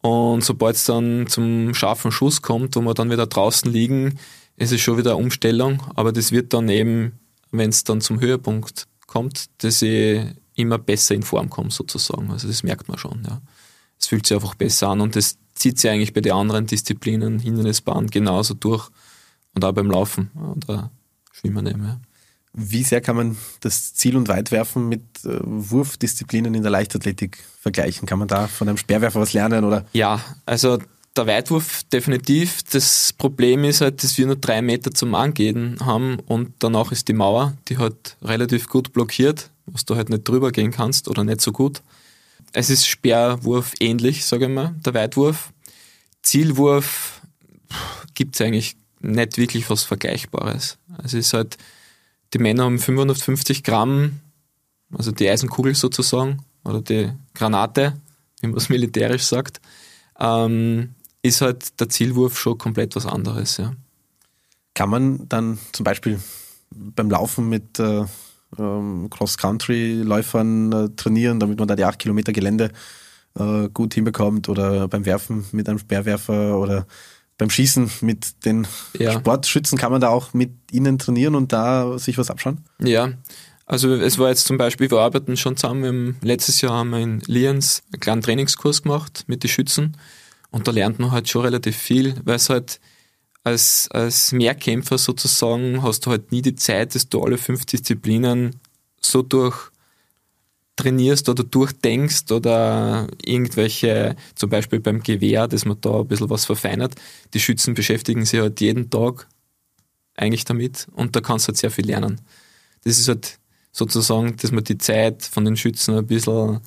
Und 0.02 0.44
sobald 0.44 0.76
es 0.76 0.84
dann 0.84 1.26
zum 1.26 1.74
scharfen 1.74 2.12
Schuss 2.12 2.42
kommt, 2.42 2.76
wo 2.76 2.80
wir 2.82 2.94
dann 2.94 3.10
wieder 3.10 3.26
draußen 3.26 3.72
liegen, 3.72 4.18
ist 4.56 4.72
es 4.72 4.80
schon 4.80 4.98
wieder 4.98 5.12
eine 5.12 5.22
Umstellung, 5.22 5.82
aber 5.94 6.12
das 6.12 6.30
wird 6.30 6.52
dann 6.52 6.68
eben, 6.68 7.18
wenn 7.50 7.70
es 7.70 7.84
dann 7.84 8.00
zum 8.00 8.20
Höhepunkt 8.20 8.86
kommt, 9.06 9.46
dass 9.58 9.82
ich 9.82 10.20
immer 10.56 10.78
besser 10.78 11.14
in 11.14 11.22
Form 11.22 11.48
komme 11.48 11.70
sozusagen. 11.70 12.30
Also 12.30 12.48
das 12.48 12.62
merkt 12.62 12.88
man 12.88 12.98
schon, 12.98 13.22
ja 13.24 13.40
es 14.00 14.06
fühlt 14.06 14.26
sich 14.26 14.34
einfach 14.34 14.54
besser 14.54 14.88
an 14.88 15.00
und 15.00 15.16
das 15.16 15.38
zieht 15.54 15.78
sich 15.78 15.90
eigentlich 15.90 16.14
bei 16.14 16.20
den 16.20 16.32
anderen 16.32 16.66
Disziplinen, 16.66 17.38
Hindernisbahn, 17.38 18.08
genauso 18.08 18.54
durch 18.54 18.88
und 19.54 19.64
auch 19.64 19.72
beim 19.72 19.90
Laufen 19.90 20.30
oder 20.56 20.90
Schwimmen 21.32 21.66
eben. 21.66 21.84
Ja. 21.84 22.00
Wie 22.52 22.82
sehr 22.82 23.00
kann 23.00 23.16
man 23.16 23.36
das 23.60 23.94
Ziel- 23.94 24.16
und 24.16 24.28
Weitwerfen 24.28 24.88
mit 24.88 25.02
äh, 25.24 25.38
Wurfdisziplinen 25.42 26.54
in 26.54 26.62
der 26.62 26.70
Leichtathletik 26.70 27.38
vergleichen? 27.60 28.06
Kann 28.06 28.18
man 28.18 28.28
da 28.28 28.48
von 28.48 28.68
einem 28.68 28.78
Speerwerfer 28.78 29.20
was 29.20 29.32
lernen? 29.32 29.64
Oder? 29.64 29.84
Ja, 29.92 30.20
also 30.46 30.78
der 31.16 31.26
Weitwurf 31.26 31.82
definitiv. 31.92 32.62
Das 32.70 33.12
Problem 33.12 33.64
ist 33.64 33.80
halt, 33.80 34.02
dass 34.02 34.16
wir 34.18 34.26
nur 34.26 34.36
drei 34.36 34.62
Meter 34.62 34.92
zum 34.92 35.14
Angehen 35.14 35.76
haben 35.84 36.18
und 36.26 36.52
danach 36.60 36.92
ist 36.92 37.08
die 37.08 37.12
Mauer, 37.12 37.54
die 37.68 37.78
halt 37.78 38.16
relativ 38.22 38.68
gut 38.68 38.92
blockiert, 38.92 39.50
was 39.66 39.84
du 39.84 39.96
halt 39.96 40.08
nicht 40.08 40.26
drüber 40.26 40.50
gehen 40.50 40.70
kannst 40.70 41.08
oder 41.08 41.24
nicht 41.24 41.40
so 41.40 41.52
gut. 41.52 41.82
Es 42.52 42.70
ist 42.70 42.86
Speerwurf 42.86 43.74
ähnlich, 43.80 44.24
sage 44.24 44.46
ich 44.46 44.50
mal, 44.50 44.74
der 44.84 44.94
Weitwurf. 44.94 45.52
Zielwurf 46.22 47.20
gibt 48.14 48.34
es 48.34 48.40
eigentlich 48.40 48.76
nicht 49.00 49.38
wirklich 49.38 49.70
was 49.70 49.84
Vergleichbares. 49.84 50.78
Also 50.96 51.18
es 51.18 51.26
ist 51.26 51.34
halt, 51.34 51.56
die 52.34 52.38
Männer 52.38 52.64
haben 52.64 52.78
550 52.78 53.62
Gramm, 53.62 54.20
also 54.92 55.12
die 55.12 55.28
Eisenkugel 55.28 55.74
sozusagen, 55.74 56.44
oder 56.64 56.82
die 56.82 57.12
Granate, 57.34 57.94
wie 58.40 58.48
man 58.48 58.56
es 58.56 58.68
militärisch 58.68 59.24
sagt, 59.24 59.60
ähm, 60.18 60.94
ist 61.22 61.40
halt 61.40 61.78
der 61.80 61.88
Zielwurf 61.88 62.38
schon 62.38 62.58
komplett 62.58 62.96
was 62.96 63.06
anderes. 63.06 63.56
Ja. 63.56 63.74
Kann 64.74 64.90
man 64.90 65.28
dann 65.28 65.58
zum 65.72 65.84
Beispiel 65.84 66.20
beim 66.70 67.10
Laufen 67.10 67.48
mit 67.48 67.78
äh, 67.78 68.04
ähm, 68.58 69.08
Cross-Country-Läufern 69.10 70.72
äh, 70.72 70.88
trainieren, 70.96 71.40
damit 71.40 71.58
man 71.58 71.68
da 71.68 71.76
die 71.76 71.84
8 71.84 71.98
Kilometer 71.98 72.32
Gelände 72.32 72.70
äh, 73.38 73.68
gut 73.68 73.94
hinbekommt 73.94 74.48
oder 74.48 74.88
beim 74.88 75.04
Werfen 75.04 75.44
mit 75.52 75.68
einem 75.68 75.78
Speerwerfer 75.78 76.58
oder 76.58 76.86
beim 77.36 77.50
Schießen 77.50 77.90
mit 78.00 78.44
den 78.44 78.66
ja. 78.98 79.12
Sportschützen 79.12 79.78
kann 79.78 79.92
man 79.92 80.00
da 80.00 80.08
auch 80.08 80.34
mit 80.34 80.50
ihnen 80.72 80.98
trainieren 80.98 81.34
und 81.34 81.52
da 81.52 81.98
sich 81.98 82.18
was 82.18 82.30
abschauen? 82.30 82.64
Ja, 82.82 83.12
also 83.64 83.94
es 83.94 84.18
war 84.18 84.30
jetzt 84.30 84.46
zum 84.46 84.58
Beispiel, 84.58 84.90
wir 84.90 84.98
arbeiten 84.98 85.36
schon 85.36 85.56
zusammen, 85.56 86.16
letztes 86.22 86.60
Jahr 86.62 86.72
haben 86.72 86.90
wir 86.90 86.98
in 86.98 87.20
Lienz 87.26 87.82
einen 87.92 88.00
kleinen 88.00 88.22
Trainingskurs 88.22 88.82
gemacht 88.82 89.24
mit 89.28 89.44
den 89.44 89.50
Schützen 89.50 89.96
und 90.50 90.66
da 90.66 90.72
lernt 90.72 90.98
man 90.98 91.12
halt 91.12 91.28
schon 91.28 91.42
relativ 91.42 91.76
viel, 91.76 92.14
weil 92.24 92.36
es 92.36 92.50
halt 92.50 92.80
als, 93.48 93.88
als 93.90 94.32
Mehrkämpfer 94.32 94.98
sozusagen 94.98 95.82
hast 95.82 96.06
du 96.06 96.10
halt 96.10 96.32
nie 96.32 96.42
die 96.42 96.54
Zeit, 96.54 96.94
dass 96.94 97.08
du 97.08 97.22
alle 97.22 97.38
fünf 97.38 97.64
Disziplinen 97.66 98.60
so 99.00 99.22
durch 99.22 99.70
trainierst 100.76 101.28
oder 101.28 101.42
durchdenkst 101.42 102.30
oder 102.30 103.08
irgendwelche, 103.24 104.14
zum 104.36 104.50
Beispiel 104.50 104.80
beim 104.80 105.02
Gewehr, 105.02 105.48
dass 105.48 105.64
man 105.64 105.80
da 105.80 106.00
ein 106.00 106.06
bisschen 106.06 106.30
was 106.30 106.44
verfeinert. 106.44 106.94
Die 107.34 107.40
Schützen 107.40 107.74
beschäftigen 107.74 108.24
sich 108.24 108.40
halt 108.40 108.60
jeden 108.60 108.88
Tag 108.88 109.26
eigentlich 110.14 110.44
damit 110.44 110.86
und 110.92 111.16
da 111.16 111.20
kannst 111.20 111.46
du 111.46 111.48
halt 111.48 111.58
sehr 111.58 111.70
viel 111.70 111.86
lernen. 111.86 112.20
Das 112.84 112.98
ist 112.98 113.08
halt 113.08 113.38
sozusagen, 113.72 114.36
dass 114.36 114.52
man 114.52 114.64
die 114.64 114.78
Zeit 114.78 115.24
von 115.24 115.44
den 115.44 115.56
Schützen 115.56 115.96
ein 115.96 116.06
bisschen, 116.06 116.60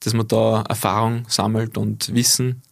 dass 0.00 0.14
man 0.14 0.28
da 0.28 0.62
Erfahrung 0.62 1.26
sammelt 1.28 1.76
und 1.76 2.14
Wissen 2.14 2.62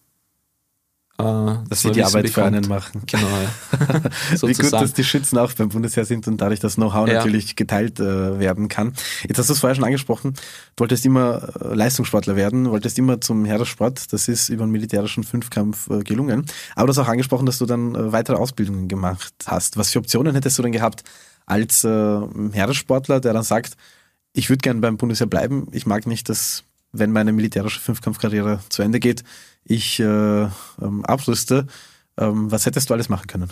dass 1.16 1.80
sie 1.80 1.92
die 1.92 2.04
Arbeit 2.04 2.24
bekommt. 2.26 2.34
für 2.34 2.44
einen 2.44 2.68
machen. 2.68 3.02
Genau. 3.06 3.26
Wie 4.42 4.52
gut, 4.52 4.72
dass 4.72 4.92
die 4.92 5.04
Schützen 5.04 5.38
auch 5.38 5.52
beim 5.52 5.70
Bundesheer 5.70 6.04
sind 6.04 6.28
und 6.28 6.40
dadurch 6.40 6.60
das 6.60 6.74
Know-how 6.74 7.08
ja. 7.08 7.14
natürlich 7.14 7.56
geteilt 7.56 8.00
äh, 8.00 8.38
werden 8.38 8.68
kann. 8.68 8.92
Jetzt 9.26 9.38
hast 9.38 9.48
du 9.48 9.54
es 9.54 9.60
vorher 9.60 9.74
schon 9.74 9.84
angesprochen, 9.84 10.34
du 10.76 10.82
wolltest 10.82 11.06
immer 11.06 11.48
äh, 11.60 11.74
Leistungssportler 11.74 12.36
werden, 12.36 12.70
wolltest 12.70 12.98
immer 12.98 13.20
zum 13.20 13.44
Heeressport, 13.44 14.12
das 14.12 14.28
ist 14.28 14.48
über 14.48 14.64
einen 14.64 14.72
militärischen 14.72 15.24
Fünfkampf 15.24 15.88
äh, 15.90 16.02
gelungen. 16.02 16.46
Aber 16.74 16.86
du 16.86 16.90
hast 16.90 16.98
auch 16.98 17.08
angesprochen, 17.08 17.46
dass 17.46 17.58
du 17.58 17.66
dann 17.66 17.94
äh, 17.94 18.12
weitere 18.12 18.36
Ausbildungen 18.36 18.88
gemacht 18.88 19.32
hast. 19.46 19.76
Was 19.76 19.92
für 19.92 20.00
Optionen 20.00 20.34
hättest 20.34 20.58
du 20.58 20.62
denn 20.62 20.72
gehabt 20.72 21.02
als 21.46 21.84
äh, 21.84 22.20
Heeressportler, 22.52 23.20
der 23.20 23.32
dann 23.32 23.44
sagt, 23.44 23.76
ich 24.32 24.50
würde 24.50 24.60
gerne 24.60 24.80
beim 24.80 24.98
Bundesheer 24.98 25.26
bleiben, 25.26 25.68
ich 25.72 25.86
mag 25.86 26.06
nicht, 26.06 26.28
dass 26.28 26.64
wenn 26.92 27.12
meine 27.12 27.32
militärische 27.32 27.80
Fünfkampfkarriere 27.80 28.60
zu 28.68 28.82
Ende 28.82 29.00
geht, 29.00 29.24
ich 29.64 30.00
äh, 30.00 30.04
ähm, 30.44 31.04
abrüste. 31.04 31.66
Ähm, 32.18 32.50
was 32.50 32.66
hättest 32.66 32.88
du 32.88 32.94
alles 32.94 33.08
machen 33.08 33.26
können? 33.26 33.50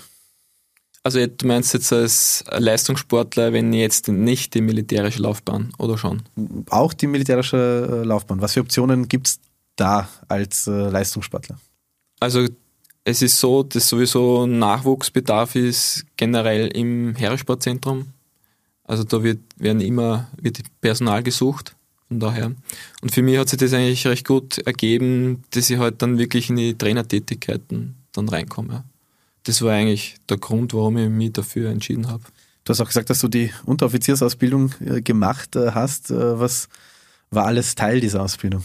Also 1.03 1.25
du 1.27 1.47
meinst 1.47 1.75
jetzt 1.75 1.92
als 1.92 2.44
Leistungssportler, 2.51 3.53
wenn 3.53 3.75
jetzt 3.75 4.09
nicht 4.09 4.55
die 4.55 4.62
militärische 4.62 5.20
Laufbahn 5.20 5.70
oder 5.79 5.99
schon? 5.99 6.23
Auch 6.70 6.94
die 6.94 7.07
militärische 7.07 8.01
äh, 8.03 8.07
Laufbahn. 8.07 8.40
Was 8.40 8.55
für 8.55 8.61
Optionen 8.61 9.07
gibt 9.07 9.27
es 9.27 9.40
da 9.77 10.09
als 10.29 10.66
äh, 10.66 10.70
Leistungssportler? 10.70 11.59
Also 12.20 12.49
es 13.05 13.20
ist 13.20 13.38
so, 13.38 13.62
dass 13.62 13.87
sowieso 13.87 14.47
Nachwuchsbedarf 14.47 15.57
ist 15.57 16.07
generell 16.16 16.68
im 16.68 17.14
Heeressportzentrum. 17.16 18.07
Also 18.85 19.05
da 19.05 19.23
wird, 19.23 19.40
werden 19.57 19.83
immer 19.83 20.29
wird 20.40 20.59
Personal 20.81 21.23
gesucht. 21.23 21.77
Von 22.09 22.21
daher. 22.21 22.53
Und 23.01 23.12
für 23.12 23.23
mich 23.23 23.38
hat 23.38 23.49
sich 23.49 23.59
das 23.59 23.73
eigentlich 23.73 24.07
recht 24.07 24.27
gut 24.27 24.59
ergeben, 24.59 25.43
dass 25.51 25.71
ich 25.71 25.79
halt 25.79 26.03
dann 26.03 26.19
wirklich 26.19 26.51
in 26.51 26.57
die 26.57 26.77
Trainertätigkeiten 26.77 27.97
dann 28.12 28.29
reinkomme. 28.29 28.85
Das 29.45 29.62
war 29.62 29.73
eigentlich 29.73 30.17
der 30.29 30.38
Grund, 30.38 30.75
warum 30.75 30.97
ich 30.97 31.09
mich 31.09 31.33
dafür 31.33 31.71
entschieden 31.71 32.09
habe. 32.09 32.25
Du 32.64 32.71
hast 32.71 32.81
auch 32.81 32.87
gesagt, 32.87 33.11
dass 33.11 33.21
du 33.21 33.29
die 33.29 33.51
Unteroffiziersausbildung 33.67 34.73
äh, 34.81 35.03
gemacht 35.03 35.55
äh, 35.55 35.73
hast. 35.73 36.11
Äh, 36.11 36.38
was 36.40 36.69
war 37.31 37.45
alles 37.45 37.75
Teil 37.75 38.01
dieser 38.01 38.23
Ausbildung? 38.23 38.64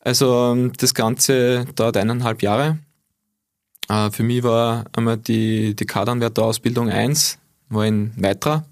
Also 0.00 0.52
ähm, 0.52 0.72
das 0.76 0.94
Ganze 0.94 1.66
dauert 1.74 1.96
eineinhalb 1.96 2.42
Jahre. 2.42 2.78
Für 4.12 4.22
mich 4.22 4.42
war 4.42 4.84
einmal 4.92 5.16
die, 5.16 5.74
die 5.74 5.86
Kaderanwärterausbildung 5.86 6.90
1, 6.90 7.38
war 7.70 7.86
in 7.86 8.12
Weitra. 8.22 8.66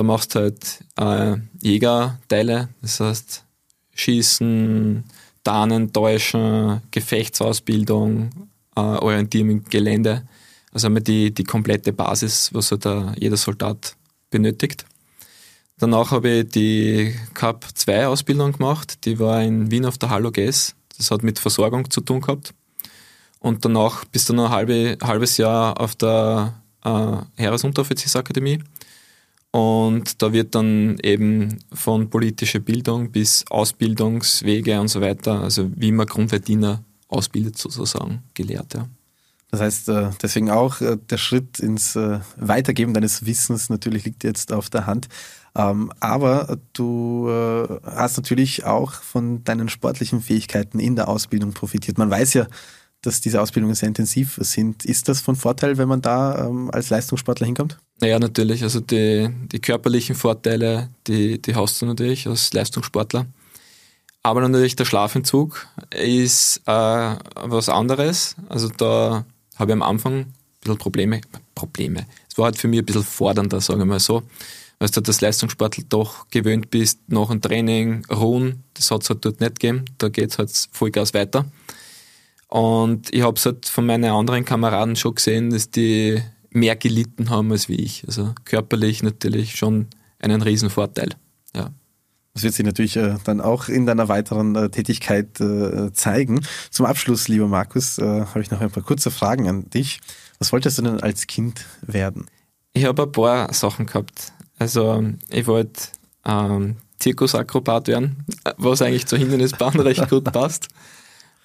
Da 0.00 0.04
machst 0.04 0.34
du 0.34 0.38
halt 0.38 0.82
äh, 0.96 1.36
Jägerteile, 1.60 2.70
das 2.80 3.00
heißt 3.00 3.44
Schießen, 3.92 5.04
Tarnen, 5.44 5.92
Täuschen, 5.92 6.80
Gefechtsausbildung, 6.90 8.30
äh, 8.76 8.80
Orientierung 8.80 9.50
im 9.50 9.64
Gelände. 9.64 10.26
Also 10.72 10.86
einmal 10.86 11.02
die, 11.02 11.34
die 11.34 11.44
komplette 11.44 11.92
Basis, 11.92 12.48
was 12.54 12.70
halt 12.70 12.86
da 12.86 13.12
jeder 13.18 13.36
Soldat 13.36 13.94
benötigt. 14.30 14.86
Danach 15.76 16.12
habe 16.12 16.30
ich 16.30 16.48
die 16.48 17.14
Cup 17.34 17.66
2 17.74 18.06
Ausbildung 18.06 18.52
gemacht, 18.52 19.04
die 19.04 19.18
war 19.18 19.42
in 19.42 19.70
Wien 19.70 19.84
auf 19.84 19.98
der 19.98 20.08
Hallo 20.08 20.32
Gas. 20.32 20.76
Das 20.96 21.10
hat 21.10 21.22
mit 21.22 21.38
Versorgung 21.38 21.90
zu 21.90 22.00
tun 22.00 22.22
gehabt. 22.22 22.54
Und 23.38 23.66
danach 23.66 24.06
bist 24.06 24.30
du 24.30 24.32
noch 24.32 24.46
ein 24.46 24.52
halbe, 24.52 24.96
halbes 25.02 25.36
Jahr 25.36 25.78
auf 25.78 25.94
der 25.94 26.54
äh, 26.86 27.16
Heeresunteroffiziersakademie. 27.36 28.60
Und 29.52 30.22
da 30.22 30.32
wird 30.32 30.54
dann 30.54 30.98
eben 31.02 31.58
von 31.72 32.08
politischer 32.08 32.60
Bildung 32.60 33.10
bis 33.10 33.44
Ausbildungswege 33.50 34.80
und 34.80 34.88
so 34.88 35.00
weiter, 35.00 35.40
also 35.40 35.70
wie 35.74 35.90
man 35.90 36.06
Grundverdiener 36.06 36.84
ausbildet 37.08 37.58
sozusagen, 37.58 38.22
gelehrt. 38.34 38.74
Ja. 38.74 38.86
Das 39.50 39.60
heißt, 39.60 39.88
äh, 39.88 40.10
deswegen 40.22 40.50
auch 40.50 40.80
äh, 40.80 40.96
der 40.96 41.18
Schritt 41.18 41.58
ins 41.58 41.96
äh, 41.96 42.20
Weitergeben 42.36 42.94
deines 42.94 43.26
Wissens 43.26 43.68
natürlich 43.68 44.04
liegt 44.04 44.22
jetzt 44.22 44.52
auf 44.52 44.70
der 44.70 44.86
Hand. 44.86 45.08
Ähm, 45.56 45.92
aber 45.98 46.58
du 46.74 47.28
hast 47.84 48.16
natürlich 48.16 48.64
auch 48.64 48.92
von 48.92 49.42
deinen 49.42 49.68
sportlichen 49.68 50.20
Fähigkeiten 50.20 50.78
in 50.78 50.94
der 50.94 51.08
Ausbildung 51.08 51.52
profitiert. 51.52 51.98
Man 51.98 52.08
weiß 52.08 52.34
ja, 52.34 52.46
dass 53.02 53.20
diese 53.20 53.40
Ausbildungen 53.40 53.74
sehr 53.74 53.88
intensiv 53.88 54.38
sind. 54.40 54.84
Ist 54.84 55.08
das 55.08 55.20
von 55.20 55.36
Vorteil, 55.36 55.78
wenn 55.78 55.88
man 55.88 56.02
da 56.02 56.46
ähm, 56.46 56.70
als 56.70 56.90
Leistungssportler 56.90 57.46
hinkommt? 57.46 57.78
Naja, 58.00 58.18
natürlich. 58.18 58.62
Also 58.62 58.80
die, 58.80 59.30
die 59.52 59.60
körperlichen 59.60 60.14
Vorteile, 60.14 60.90
die, 61.06 61.40
die 61.40 61.54
hast 61.54 61.80
du 61.80 61.86
natürlich 61.86 62.26
als 62.26 62.52
Leistungssportler. 62.52 63.26
Aber 64.22 64.42
natürlich 64.42 64.76
der 64.76 64.84
Schlafentzug 64.84 65.66
ist 65.94 66.60
äh, 66.66 67.16
was 67.34 67.68
anderes. 67.70 68.36
Also 68.48 68.68
da 68.68 69.24
habe 69.56 69.70
ich 69.70 69.74
am 69.74 69.82
Anfang 69.82 70.14
ein 70.14 70.34
bisschen 70.60 70.78
Probleme. 70.78 71.20
Probleme. 71.54 72.06
Es 72.28 72.36
war 72.36 72.46
halt 72.46 72.58
für 72.58 72.68
mich 72.68 72.80
ein 72.80 72.86
bisschen 72.86 73.04
fordernder, 73.04 73.60
sagen 73.60 73.80
wir 73.80 73.86
mal 73.86 74.00
so. 74.00 74.22
Weil 74.78 74.88
du 74.88 75.00
das 75.00 75.20
Leistungssportler 75.20 75.84
doch 75.88 76.28
gewöhnt 76.30 76.70
bist, 76.70 77.00
nach 77.08 77.28
dem 77.28 77.40
Training 77.40 78.04
ruhen. 78.10 78.64
Das 78.74 78.90
hat 78.90 79.02
es 79.02 79.10
halt 79.10 79.24
dort 79.24 79.40
nicht 79.40 79.60
gegeben. 79.60 79.84
Da 79.98 80.08
geht 80.08 80.30
es 80.32 80.38
halt 80.38 80.50
Vollgas 80.72 81.14
weiter. 81.14 81.46
Und 82.50 83.14
ich 83.14 83.22
habe 83.22 83.36
es 83.36 83.46
halt 83.46 83.66
von 83.66 83.86
meinen 83.86 84.10
anderen 84.10 84.44
Kameraden 84.44 84.96
schon 84.96 85.14
gesehen, 85.14 85.50
dass 85.50 85.70
die 85.70 86.20
mehr 86.50 86.74
gelitten 86.74 87.30
haben 87.30 87.52
als 87.52 87.68
wie 87.68 87.76
ich. 87.76 88.04
Also 88.06 88.34
körperlich 88.44 89.04
natürlich 89.04 89.54
schon 89.54 89.86
einen 90.18 90.42
Riesenvorteil. 90.42 91.10
Ja. 91.54 91.70
Das 92.34 92.42
wird 92.42 92.54
sich 92.54 92.66
natürlich 92.66 92.96
äh, 92.96 93.16
dann 93.22 93.40
auch 93.40 93.68
in 93.68 93.86
deiner 93.86 94.08
weiteren 94.08 94.56
äh, 94.56 94.68
Tätigkeit 94.68 95.40
äh, 95.40 95.92
zeigen. 95.92 96.40
Zum 96.70 96.86
Abschluss, 96.86 97.28
lieber 97.28 97.46
Markus, 97.46 97.98
habe 97.98 98.40
ich 98.40 98.50
noch 98.50 98.60
ein 98.60 98.70
paar 98.70 98.82
kurze 98.82 99.10
Fragen 99.10 99.48
an 99.48 99.70
dich. 99.70 100.00
Was 100.38 100.52
wolltest 100.52 100.78
du 100.78 100.82
denn 100.82 101.00
als 101.00 101.26
Kind 101.28 101.64
werden? 101.82 102.26
Ich 102.72 102.84
habe 102.84 103.04
ein 103.04 103.12
paar 103.12 103.52
Sachen 103.52 103.86
gehabt. 103.86 104.32
Also 104.58 105.04
ich 105.28 105.46
wollte 105.46 105.82
ähm, 106.24 106.76
Zirkusakrobat 106.98 107.88
werden, 107.88 108.24
was 108.56 108.82
eigentlich 108.82 109.06
zur 109.06 109.18
Hindernisbahn 109.18 109.78
recht 109.80 110.08
gut 110.08 110.24
passt. 110.24 110.68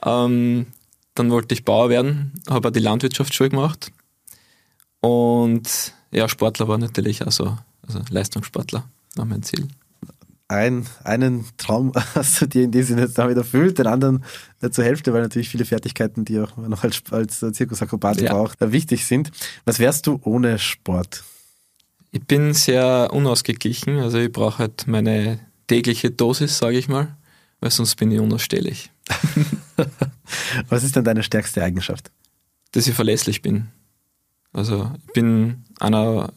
Ähm, 0.04 0.68
dann 1.16 1.32
wollte 1.32 1.56
ich 1.56 1.66
Bauer 1.66 1.90
werden, 1.90 2.34
habe 2.48 2.68
auch 2.68 2.72
die 2.72 2.80
Landwirtschaftsschule 2.80 3.50
gemacht. 3.50 3.92
Und 5.00 5.94
ja, 6.12 6.30
Sportler 6.30 6.68
war 6.68 6.78
natürlich 6.78 7.26
also, 7.26 7.58
also 7.88 8.02
Leistungssportler 8.10 8.88
war 9.16 9.26
mein 9.26 9.44
Ziel. 9.44 9.68
Ein, 10.48 10.86
einen 11.04 11.46
Traum 11.58 11.92
hast 12.16 12.42
du 12.42 12.48
dir 12.48 12.64
in 12.64 12.72
diesem 12.72 12.96
Sinne 12.96 13.02
jetzt 13.04 13.18
damit 13.18 13.38
erfüllt, 13.38 13.80
den 13.80 13.88
anderen 13.88 14.24
zur 14.72 14.84
Hälfte, 14.84 15.14
weil 15.14 15.22
natürlich 15.22 15.50
viele 15.50 15.66
Fertigkeiten, 15.66 16.26
die 16.26 16.40
auch 16.40 16.56
noch 16.58 16.84
als, 16.84 17.02
als 17.12 17.40
Zirkusakrobat 17.40 18.22
ja. 18.22 18.34
braucht, 18.34 18.58
wichtig 18.60 19.06
sind. 19.06 19.32
Was 19.66 19.80
wärst 19.80 20.06
du 20.08 20.20
ohne 20.24 20.60
Sport? 20.60 21.24
Ich 22.12 22.24
bin 22.24 22.54
sehr 22.54 23.10
unausgeglichen, 23.12 24.00
also 24.00 24.18
ich 24.20 24.32
brauche 24.32 24.60
halt 24.60 24.88
meine 24.88 25.40
tägliche 25.68 26.12
Dosis, 26.12 26.58
sage 26.58 26.78
ich 26.78 26.88
mal, 26.88 27.16
weil 27.60 27.72
sonst 27.72 27.96
bin 27.96 28.12
ich 28.12 28.20
unausstehlich. 28.20 28.92
Was 30.70 30.84
ist 30.84 30.96
denn 30.96 31.04
deine 31.04 31.24
stärkste 31.24 31.64
Eigenschaft? 31.64 32.12
Dass 32.72 32.88
ich 32.88 32.96
verlässlich 32.96 33.42
bin. 33.42 33.68
Also 34.54 34.92
ich 35.08 35.14
bin 35.14 35.66
einer, 35.80 36.32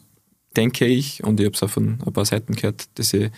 denke 0.55 0.85
ich, 0.85 1.23
und 1.23 1.39
ich 1.39 1.45
habe 1.45 1.55
es 1.55 1.63
auch 1.63 1.69
von 1.69 1.99
ein 2.05 2.13
paar 2.13 2.25
Seiten 2.25 2.53
gehört, 2.53 2.87
dass 2.95 3.13
ich 3.13 3.31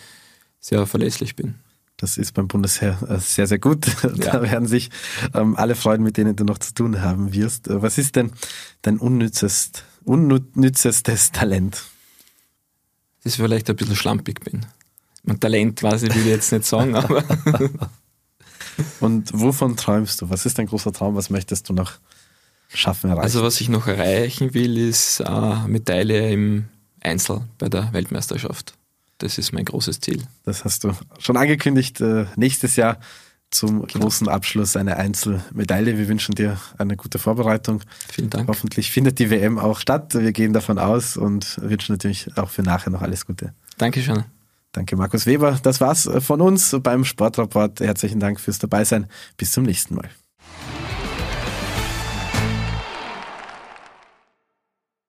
sehr 0.60 0.86
verlässlich 0.88 1.36
bin. 1.36 1.56
Das 1.98 2.18
ist 2.18 2.34
beim 2.34 2.48
Bundesheer 2.48 2.98
äh, 3.10 3.20
sehr, 3.20 3.46
sehr 3.46 3.60
gut. 3.60 3.86
Ja. 4.16 4.32
Da 4.34 4.42
werden 4.42 4.68
sich 4.68 4.90
ähm, 5.36 5.56
alle 5.56 5.76
freuen, 5.76 6.02
mit 6.02 6.18
denen 6.18 6.36
du 6.36 6.44
noch 6.44 6.58
zu 6.58 6.74
tun 6.74 7.02
haben 7.02 7.34
wirst. 7.34 7.68
Äh, 7.68 7.82
was 7.82 8.00
ist 8.00 8.16
denn 8.16 8.32
dein 8.82 8.98
unnützest, 8.98 9.84
unnützestes 10.04 11.32
Talent? 11.32 11.84
Dass 13.24 13.34
ich 13.34 13.42
vielleicht 13.42 13.70
ein 13.70 13.76
bisschen 13.76 13.96
schlampig 13.96 14.40
bin. 14.42 14.66
Mein 15.24 15.40
Talent 15.40 15.84
weiß 15.84 16.04
ich, 16.04 16.16
will 16.16 16.22
ich 16.22 16.28
jetzt 16.28 16.52
nicht 16.52 16.66
sagen, 16.66 16.96
aber 16.96 17.24
Und 19.00 19.32
wovon 19.34 19.76
träumst 19.78 20.22
du? 20.22 20.30
Was 20.30 20.46
ist 20.46 20.58
dein 20.58 20.68
großer 20.68 20.94
Traum? 20.94 21.16
Was 21.16 21.30
möchtest 21.30 21.70
du 21.70 21.74
noch 21.74 21.94
schaffen, 22.74 23.10
erreichen? 23.10 23.24
Also 23.24 23.44
was 23.44 23.62
ich 23.62 23.70
noch 23.70 23.88
erreichen 23.88 24.54
will, 24.54 24.78
ist 24.78 25.22
eine 25.22 25.66
Medaille 25.68 26.32
im 26.32 26.66
Einzel 27.02 27.42
bei 27.58 27.70
der 27.70 27.92
Weltmeisterschaft. 27.94 28.74
Das 29.18 29.38
ist 29.38 29.54
mein 29.54 29.66
großes 29.66 30.00
Ziel. 30.00 30.24
Das 30.46 30.66
hast 30.66 30.84
du 30.84 30.94
schon 31.20 31.38
angekündigt. 31.38 32.02
Äh, 32.02 32.26
nächstes 32.36 32.76
Jahr 32.76 32.98
zum 33.52 33.86
genau. 33.86 34.06
großen 34.06 34.28
Abschluss 34.30 34.76
eine 34.76 34.98
Einzelmedaille. 34.98 35.98
Wir 35.98 36.08
wünschen 36.08 36.36
dir 36.36 36.58
eine 36.78 36.96
gute 36.96 37.20
Vorbereitung. 37.20 37.82
Vielen 38.12 38.30
Dank. 38.30 38.48
Hoffentlich 38.48 38.92
findet 38.92 39.20
die 39.20 39.30
WM 39.30 39.60
auch 39.60 39.80
statt. 39.80 40.16
Wir 40.16 40.32
gehen 40.32 40.54
davon 40.54 40.80
aus 40.80 41.18
und 41.18 41.60
wünschen 41.62 41.94
natürlich 41.94 42.36
auch 42.38 42.50
für 42.50 42.64
nachher 42.64 42.90
noch 42.90 43.02
alles 43.02 43.26
Gute. 43.26 43.54
Dankeschön. 43.78 44.24
Danke, 44.72 44.96
Markus 44.96 45.26
Weber. 45.26 45.60
Das 45.62 45.82
war's 45.82 46.10
von 46.20 46.42
uns 46.42 46.76
beim 46.82 47.04
Sportrapport. 47.04 47.82
Herzlichen 47.82 48.20
Dank 48.20 48.40
fürs 48.40 48.60
Dabeisein. 48.60 49.08
Bis 49.36 49.52
zum 49.52 49.64
nächsten 49.64 49.96
Mal. 49.96 50.10